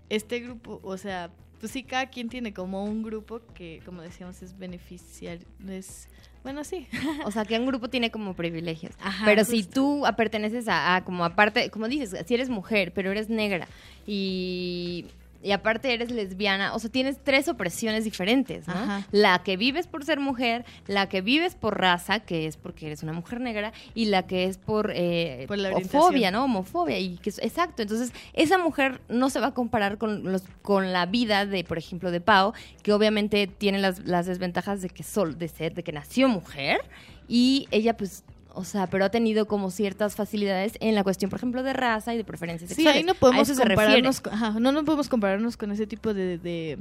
[0.09, 4.41] este grupo, o sea, pues sí, cada quien tiene como un grupo que, como decíamos,
[4.41, 6.07] es beneficiario, es,
[6.43, 6.87] bueno, sí.
[7.25, 8.93] O sea, que un grupo tiene como privilegios.
[9.01, 13.11] Ajá, pero si tú perteneces a, a como aparte, como dices, si eres mujer, pero
[13.11, 13.67] eres negra
[14.07, 15.05] y,
[15.41, 18.73] y aparte eres lesbiana, o sea, tienes tres opresiones diferentes, ¿no?
[18.73, 19.07] Ajá.
[19.11, 23.03] La que vives por ser mujer, la que vives por raza, que es porque eres
[23.03, 26.31] una mujer negra, y la que es por, eh, Por la fobia.
[26.31, 26.45] ¿no?
[26.45, 26.99] Homofobia.
[26.99, 27.81] Y que, exacto.
[27.81, 31.77] Entonces, esa mujer no se va a comparar con, los, con la vida de, por
[31.77, 35.83] ejemplo, de Pau, que obviamente tiene las, las desventajas de que sol, de ser, de
[35.83, 36.81] que nació mujer,
[37.27, 38.23] y ella, pues.
[38.53, 42.13] O sea, pero ha tenido como ciertas facilidades en la cuestión, por ejemplo, de raza
[42.13, 42.97] y de preferencias Sí, sexuales.
[43.01, 46.79] ahí no podemos compararnos, con- ajá, no, no podemos compararnos con ese tipo de, de,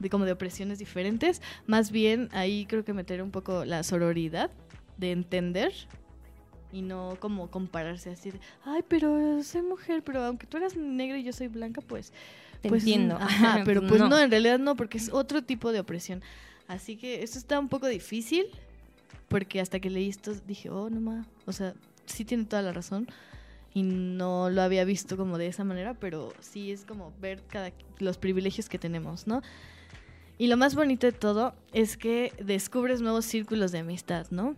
[0.00, 1.40] de como de opresiones diferentes.
[1.66, 4.50] Más bien ahí creo que meter un poco la sororidad
[4.98, 5.72] de entender
[6.72, 11.16] y no como compararse así de, ay, pero soy mujer, pero aunque tú eras negra
[11.16, 12.12] y yo soy blanca, pues
[12.60, 13.16] Te pues, entiendo.
[13.20, 14.08] Ajá, pero Pues pues no.
[14.08, 14.18] no.
[14.18, 16.22] en realidad no, porque es otro tipo de opresión.
[16.66, 18.46] Así que esto está un poco difícil,
[19.28, 21.74] porque hasta que leí esto dije, oh, no ma, o sea,
[22.06, 23.06] sí tiene toda la razón.
[23.72, 27.72] Y no lo había visto como de esa manera, pero sí es como ver cada,
[27.98, 29.42] los privilegios que tenemos, ¿no?
[30.38, 34.54] Y lo más bonito de todo es que descubres nuevos círculos de amistad, ¿no?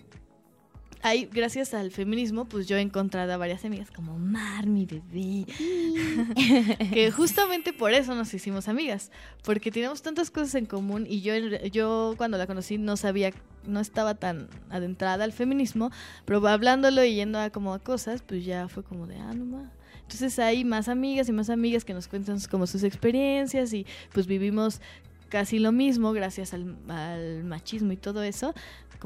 [1.07, 5.47] Ahí, gracias al feminismo, pues yo he encontrado a varias amigas como Mar, mi bebé,
[6.93, 9.13] que justamente por eso nos hicimos amigas,
[9.45, 11.35] porque teníamos tantas cosas en común y yo,
[11.71, 13.31] yo cuando la conocí no sabía,
[13.69, 15.93] no estaba tan adentrada al feminismo,
[16.25, 19.45] pero hablándolo y yendo a como a cosas, pues ya fue como de, ah, no
[19.45, 19.71] ma.
[20.03, 24.27] Entonces hay más amigas y más amigas que nos cuentan como sus experiencias y pues
[24.27, 24.81] vivimos
[25.29, 28.55] casi lo mismo gracias al, al machismo y todo eso,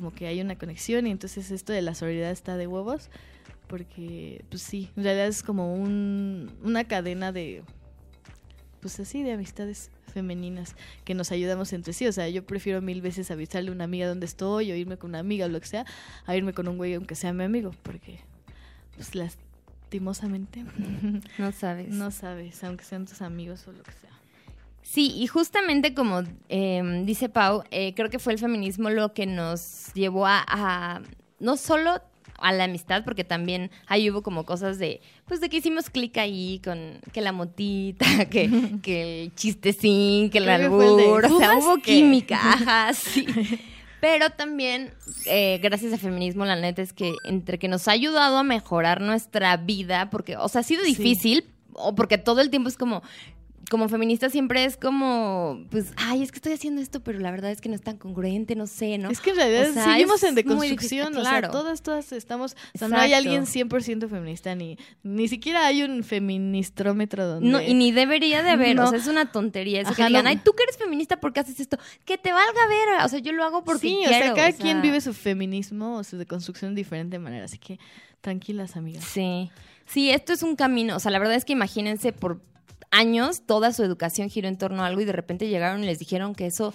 [0.00, 3.10] como que hay una conexión y entonces esto de la solidaridad está de huevos,
[3.68, 7.62] porque pues sí, en realidad es como un, una cadena de,
[8.80, 10.74] pues así, de amistades femeninas
[11.04, 14.08] que nos ayudamos entre sí, o sea, yo prefiero mil veces avisarle a una amiga
[14.08, 15.84] dónde estoy o irme con una amiga o lo que sea,
[16.24, 18.20] a irme con un güey aunque sea mi amigo, porque
[18.96, 20.64] pues lastimosamente
[21.36, 21.88] No sabes.
[21.90, 24.09] no sabes, aunque sean tus amigos o lo que sea.
[24.82, 29.26] Sí, y justamente como eh, dice Pau, eh, creo que fue el feminismo lo que
[29.26, 31.00] nos llevó a, a-
[31.38, 32.00] no solo
[32.38, 36.16] a la amistad, porque también ahí hubo como cosas de, pues de que hicimos clic
[36.16, 38.50] ahí con que la motita, que,
[38.82, 43.26] que el chistecín, que el albur, o sea, "¿Fumas hubo qué?" química, ajá, sí.
[44.00, 44.94] Pero también,
[45.26, 49.02] eh, gracias al feminismo, la neta es que entre que nos ha ayudado a mejorar
[49.02, 50.94] nuestra vida, porque, o sea, ha sido Sí.
[50.94, 53.02] difícil, o porque todo el tiempo es como,
[53.70, 57.52] como feminista siempre es como, pues, ay, es que estoy haciendo esto, pero la verdad
[57.52, 59.10] es que no es tan congruente, no sé, ¿no?
[59.10, 61.50] Es que en realidad O sea, seguimos en deconstrucción, difícil, o sea, claro.
[61.50, 66.02] todas, todas estamos, o sea, no hay alguien 100% feminista, ni, ni siquiera hay un
[66.02, 67.48] feministrómetro donde...
[67.48, 68.86] No, y ni debería de haber, No.
[68.86, 70.30] o sea, es una tontería eso que Ajá, digan, no.
[70.30, 71.78] ay, tú que eres feminista, ¿por qué haces esto?
[72.04, 74.16] Que te valga ver, o sea, yo lo hago porque sí, quiero.
[74.16, 77.44] o sea, cada o sea, quien vive su feminismo o su deconstrucción de diferente manera,
[77.44, 77.78] así que
[78.20, 79.04] tranquilas, amigas.
[79.04, 79.48] Sí,
[79.86, 82.40] sí, esto es un camino, o sea, la verdad es que imagínense por
[82.90, 85.98] años toda su educación giró en torno a algo y de repente llegaron y les
[85.98, 86.74] dijeron que eso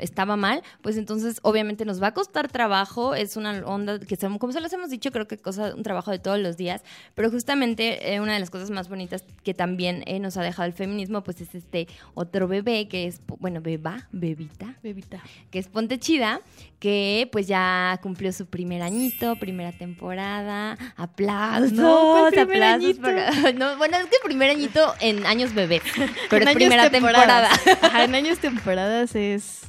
[0.00, 4.28] estaba mal, pues entonces obviamente nos va a costar trabajo, es una onda que se-
[4.38, 6.82] como se los hemos dicho, creo que cosa un trabajo de todos los días,
[7.14, 10.66] pero justamente eh, una de las cosas más bonitas que también eh, nos ha dejado
[10.66, 15.22] el feminismo, pues es este otro bebé que es, bueno, beba, bebita, Bebita.
[15.50, 16.40] que es Ponte Chida,
[16.78, 20.76] que pues ya cumplió su primer añito, primera temporada.
[20.96, 23.02] Aplausos, No, ¿cuál primer aplausos añito?
[23.02, 25.82] para- no, bueno, es que primer añito en años bebés,
[26.30, 27.50] pero En primera temporada.
[27.82, 29.60] Ajá, en años temporadas es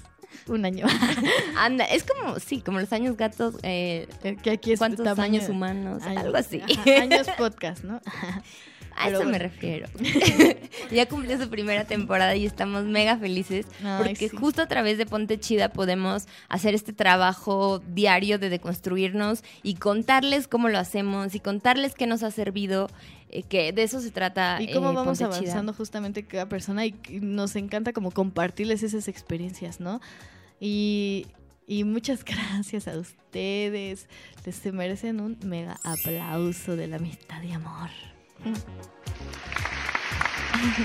[0.47, 0.85] un año.
[1.57, 4.07] Anda, es como, sí, como los años gatos, eh,
[4.43, 6.61] que aquí es cuántos tamaño- años humanos, años- algo así.
[6.61, 8.01] ajá, años podcast, ¿no?
[8.93, 9.87] A Pero eso me refiero.
[10.91, 14.35] ya cumplió su primera temporada y estamos mega felices Ay, porque sí.
[14.35, 20.49] justo a través de Ponte Chida podemos hacer este trabajo diario de deconstruirnos y contarles
[20.49, 22.89] cómo lo hacemos y contarles qué nos ha servido,
[23.29, 24.61] eh, que de eso se trata.
[24.61, 25.37] Y cómo eh, vamos Ponte Chida.
[25.51, 30.01] avanzando justamente cada persona y nos encanta como compartirles esas experiencias, ¿no?
[30.61, 31.27] Y,
[31.67, 34.07] y muchas gracias a ustedes.
[34.45, 37.89] Les se merecen un mega aplauso de la amistad y amor.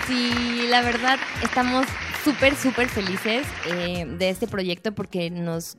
[0.07, 1.87] Sí, la verdad, estamos
[2.25, 5.77] súper, súper felices eh, de este proyecto porque nos,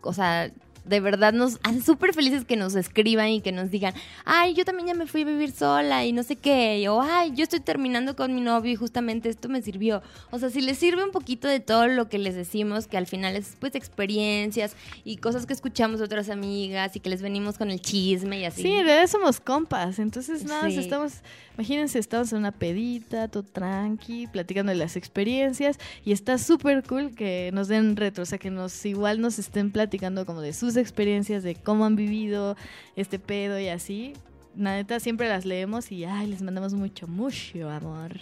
[0.00, 0.50] o sea,
[0.84, 4.64] de verdad nos hace súper felices que nos escriban y que nos digan, ay, yo
[4.64, 7.60] también ya me fui a vivir sola y no sé qué, o ay, yo estoy
[7.60, 10.02] terminando con mi novio y justamente esto me sirvió.
[10.30, 13.06] O sea, si les sirve un poquito de todo lo que les decimos, que al
[13.06, 17.58] final es pues experiencias y cosas que escuchamos de otras amigas y que les venimos
[17.58, 18.62] con el chisme y así.
[18.62, 20.78] Sí, en realidad somos compas, entonces nada, Sí.
[20.78, 21.14] estamos,
[21.56, 27.14] imagínense, estamos en una pedita, todo tranqui, platicando de las experiencias y está súper cool
[27.14, 30.73] que nos den retro, o sea, que nos igual nos estén platicando como de sus
[30.76, 32.56] experiencias, de cómo han vivido
[32.96, 34.12] este pedo y así.
[34.56, 38.12] La neta, siempre las leemos y les mandamos mucho, mucho amor.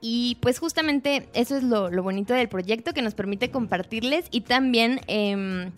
[0.00, 4.42] Y pues justamente eso es lo, lo bonito del proyecto que nos permite compartirles y
[4.42, 5.72] también, em,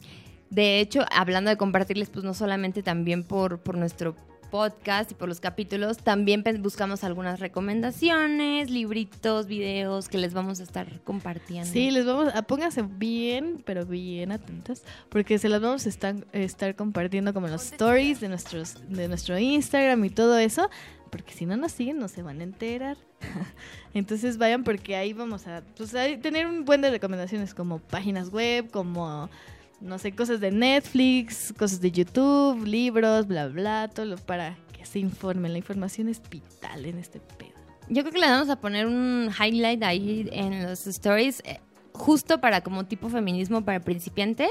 [0.51, 4.17] de hecho, hablando de compartirles, pues no solamente también por, por nuestro
[4.51, 10.63] podcast y por los capítulos, también buscamos algunas recomendaciones, libritos, videos que les vamos a
[10.63, 11.71] estar compartiendo.
[11.71, 16.17] Sí, les vamos a pónganse bien, pero bien atentas, porque se las vamos a estar,
[16.33, 20.69] estar compartiendo como en los stories de nuestros de nuestro Instagram y todo eso,
[21.11, 22.97] porque si no nos siguen no se van a enterar.
[23.95, 28.31] Entonces vayan porque ahí vamos a pues, a tener un buen de recomendaciones como páginas
[28.31, 29.29] web, como
[29.81, 34.85] no sé, cosas de Netflix, cosas de YouTube, libros, bla bla, todo lo para que
[34.85, 35.53] se informen.
[35.53, 37.53] La información es vital en este pedo.
[37.89, 41.43] Yo creo que le vamos a poner un highlight ahí en los stories.
[41.45, 41.61] eh,
[41.99, 44.51] Justo para como tipo feminismo para principiantes,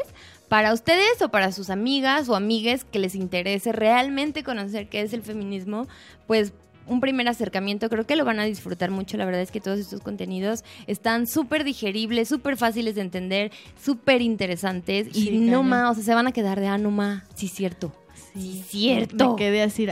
[0.49, 5.13] para ustedes o para sus amigas o amigues que les interese realmente conocer qué es
[5.13, 5.88] el feminismo,
[6.28, 6.51] pues
[6.88, 9.79] un primer acercamiento, creo que lo van a disfrutar mucho, la verdad es que todos
[9.79, 15.93] estos contenidos están súper digeribles, súper fáciles de entender, súper interesantes y no más, o
[15.95, 17.93] sea, se van a quedar de, ah, no más, sí, cierto.
[18.33, 19.31] Sí, cierto.
[19.31, 19.88] Me quedé así.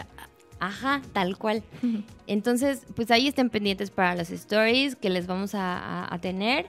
[0.60, 1.64] Ajá, tal cual.
[2.28, 6.68] Entonces, pues ahí estén pendientes para las stories que les vamos a, a- a tener.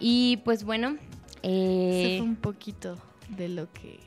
[0.00, 0.96] Y pues bueno,
[1.42, 2.96] Ese eh, fue un poquito
[3.36, 4.00] de lo que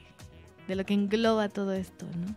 [0.68, 2.36] de lo que engloba todo esto, ¿no?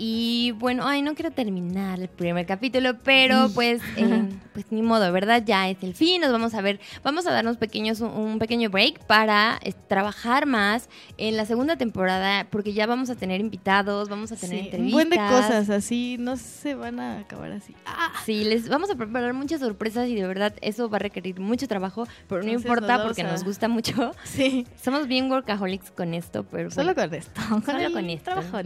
[0.00, 5.10] Y bueno, ay, no quiero terminar el primer capítulo, pero pues, eh, pues ni modo,
[5.12, 5.42] ¿verdad?
[5.44, 8.70] Ya es el fin, nos vamos a ver, vamos a darnos pequeños, un, un pequeño
[8.70, 14.08] break para eh, trabajar más en la segunda temporada, porque ya vamos a tener invitados,
[14.08, 14.92] vamos a tener Sí, un entrevistas.
[14.92, 17.74] buen de cosas así, no se van a acabar así.
[17.84, 21.40] Ah, Sí, les vamos a preparar muchas sorpresas y de verdad eso va a requerir
[21.40, 24.12] mucho trabajo, pero no importa porque a- nos gusta mucho.
[24.22, 28.30] sí, Somos bien workaholics con esto, pero solo bueno, con esto, Solo con esto.
[28.30, 28.58] trabajo.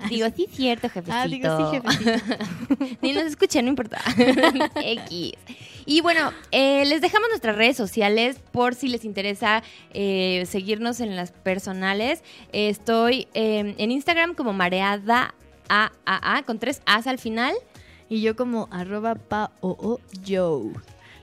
[0.08, 1.16] digo, sí cierto, jefecito.
[1.16, 2.96] Ah, digo, sí, jefecito.
[3.02, 4.00] Ni nos escuché, no importa.
[4.76, 5.32] X.
[5.86, 11.14] Y bueno, eh, les dejamos nuestras redes sociales por si les interesa eh, seguirnos en
[11.14, 12.22] las personales.
[12.52, 15.34] Eh, estoy eh, en Instagram como mareada
[15.68, 17.54] AAA con tres A's al final.
[18.08, 20.70] Y yo como arroba pa o o yo.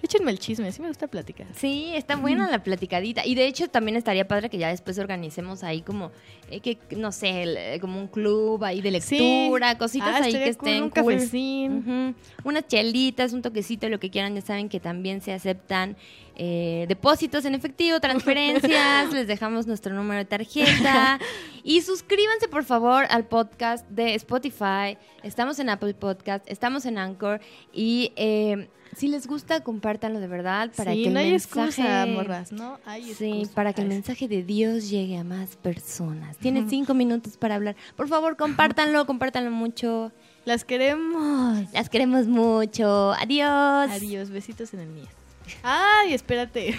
[0.04, 1.48] Échenme el chisme, sí me gusta platicar.
[1.54, 3.26] Sí, está buena la platicadita.
[3.26, 6.12] Y de hecho también estaría padre que ya después organicemos ahí como,
[6.50, 9.20] eh, que no sé, el- eh, como un club ahí de Sí.
[9.20, 11.14] lectura, cositas Ah, ahí que estén un cool.
[11.14, 11.78] cafecín.
[11.78, 12.16] Ujú.
[12.50, 14.34] Unas chelitas, un toquecito, lo que quieran.
[14.36, 15.96] Ya saben que también se aceptan
[16.44, 19.14] eh, depósitos en efectivo, transferencias.
[19.14, 21.20] les dejamos nuestro número de tarjeta.
[21.64, 24.98] y suscríbanse, por favor, al podcast de Spotify.
[25.22, 27.42] Estamos en Apple Podcast, estamos en Anchor.
[27.72, 31.70] Y eh, si les gusta, compártanlo de verdad para sí, que el no hay mensaje...
[31.70, 32.80] excusa, morras, ¿no?
[32.88, 33.54] Hay Sí, excusa.
[33.54, 36.38] para que el mensaje de Dios llegue a más personas.
[36.38, 37.76] Tienes cinco minutos para hablar.
[37.96, 40.12] Por favor, compártanlo, compártanlo mucho.
[40.46, 41.72] Las queremos.
[41.72, 43.12] Las queremos mucho.
[43.14, 43.92] Adiós.
[43.92, 45.06] Adiós, besitos en el mío.
[45.64, 46.76] Ay, espérate.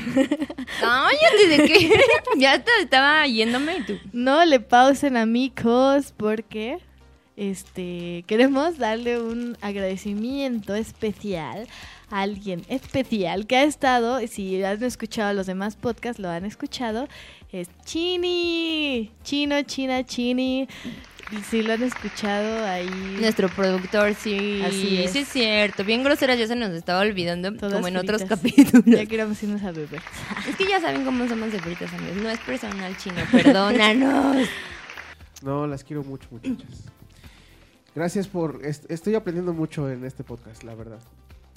[0.80, 1.90] Cállate de que
[2.36, 3.98] ya te estaba yéndome y tú.
[4.12, 6.78] No le pausen amigos porque
[7.36, 11.66] este queremos darle un agradecimiento especial
[12.10, 17.08] a alguien especial que ha estado, si han escuchado los demás podcasts, lo han escuchado,
[17.50, 20.68] es Chini, Chino, China, Chini.
[21.50, 23.16] Si lo han escuchado ahí.
[23.20, 24.60] Nuestro productor, sí.
[24.64, 25.12] Así es.
[25.12, 25.84] Sí, es cierto.
[25.84, 28.84] Bien grosera, ya se nos estaba olvidando, Todas como en otros capítulos.
[28.86, 30.00] Ya queremos irnos a beber.
[30.48, 32.16] Es que ya saben cómo somos de fritas, amigos.
[32.22, 34.48] No es personal chino, perdónanos.
[35.42, 36.84] No, las quiero mucho, muchachas.
[37.96, 38.60] Gracias por...
[38.64, 41.00] est- estoy aprendiendo mucho en este podcast, la verdad.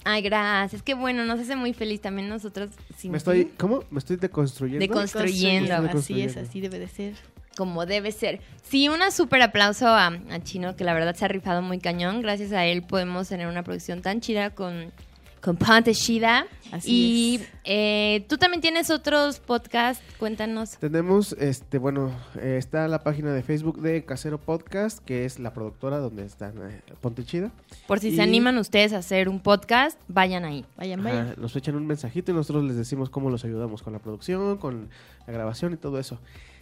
[0.04, 0.82] Ay, gracias.
[0.82, 2.70] Qué bueno, nos hace muy feliz también nosotros.
[2.96, 3.44] sin Me estoy...
[3.56, 3.84] ¿Cómo?
[3.90, 4.84] ¿Me estoy deconstruyendo?
[4.84, 5.72] Deconstru- Construyendo.
[5.86, 7.14] Estoy Así es, así debe de ser.
[7.56, 8.40] Como debe ser.
[8.62, 12.20] Sí, un súper aplauso a, a Chino, que la verdad se ha rifado muy cañón.
[12.20, 14.92] Gracias a él podemos tener una producción tan chida con,
[15.40, 16.46] con Ponte Chida.
[16.72, 17.48] Así y es.
[17.64, 20.76] eh, tú también tienes otros podcasts, cuéntanos.
[20.78, 25.54] Tenemos, este, bueno, eh, está la página de Facebook de Casero Podcast, que es la
[25.54, 27.52] productora donde están eh, Ponte Chida.
[27.86, 30.64] Por si Y- se animan ustedes a hacer un podcast, vayan ahí.
[30.76, 31.34] Vayan, Ajá, vayan.
[31.38, 34.88] nos echan un mensajito y nosotros les decimos cómo los ayudamos con la producción, con
[35.26, 36.18] la grabación y todo eso.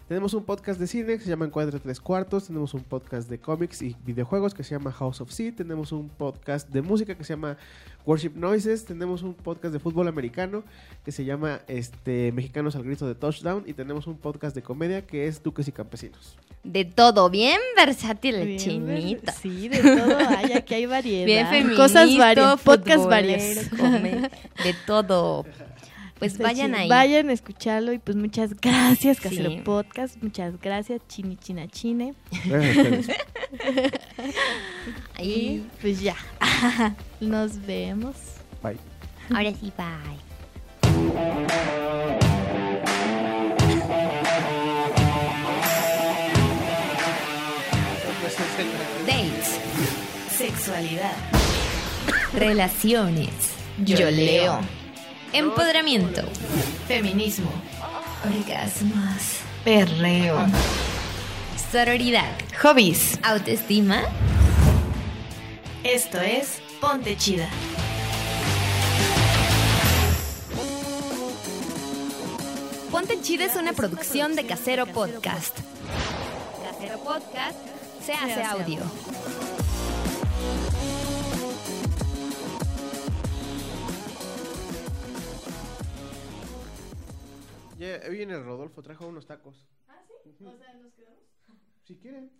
[0.08, 2.46] Tenemos un podcast de cine que se llama Encuadre Tres Cuartos.
[2.48, 5.50] Tenemos un podcast de cómics y videojuegos que se llama House of Sea.
[5.56, 7.56] Tenemos un podcast de música que se llama
[8.04, 8.84] Worship Noises.
[8.84, 10.62] Tenemos un podcast de fútbol americano
[11.06, 13.64] que se llama este, Mexicanos al Grito de Touchdown.
[13.66, 16.36] Y tenemos un podcast de comedia que es Duques y Campesinos.
[16.64, 19.22] De todo, bien versátil el Bien, chinito.
[19.24, 20.18] ver- Sí, de todo.
[20.28, 21.26] Ay, aquí hay variedad.
[21.50, 24.30] Bien Cosas varias, podcasts futbolero, varios.
[24.62, 25.46] de todo.
[26.18, 26.78] Pues Está vayan chido.
[26.82, 26.88] ahí.
[26.88, 29.60] Vayan a escucharlo y pues muchas gracias, Casero Sí.
[29.64, 30.22] Podcast.
[30.22, 32.14] Muchas gracias, Chini China Chine.
[32.44, 33.08] Gracias a ustedes.
[35.18, 35.66] Y Ahí.
[35.80, 36.16] pues ya.
[37.20, 38.14] Nos vemos.
[38.62, 38.78] Bye.
[39.30, 41.24] Ahora sí, bye.
[49.06, 49.58] Dates.
[50.30, 51.12] Sexualidad.
[52.32, 53.28] Relaciones.
[53.78, 54.60] Yo leo.
[55.34, 56.22] Empoderamiento.
[56.86, 57.50] Feminismo.
[58.24, 59.40] Orgasmos.
[59.64, 60.46] Perreo.
[61.72, 62.30] Sororidad.
[62.62, 63.18] Hobbies.
[63.24, 64.02] Autoestima.
[65.82, 67.48] Esto es Ponte Chida.
[72.92, 75.58] Ponte Chida es una producción de Casero Podcast.
[76.64, 77.58] Casero Podcast
[78.06, 78.82] se hace audio.
[87.78, 89.66] Ya viene Rodolfo, trajo unos tacos.
[89.88, 90.02] ¿Ah,
[90.38, 90.44] sí?
[90.44, 91.20] O sea, ¿nos quedamos?
[91.84, 92.30] Si quieren.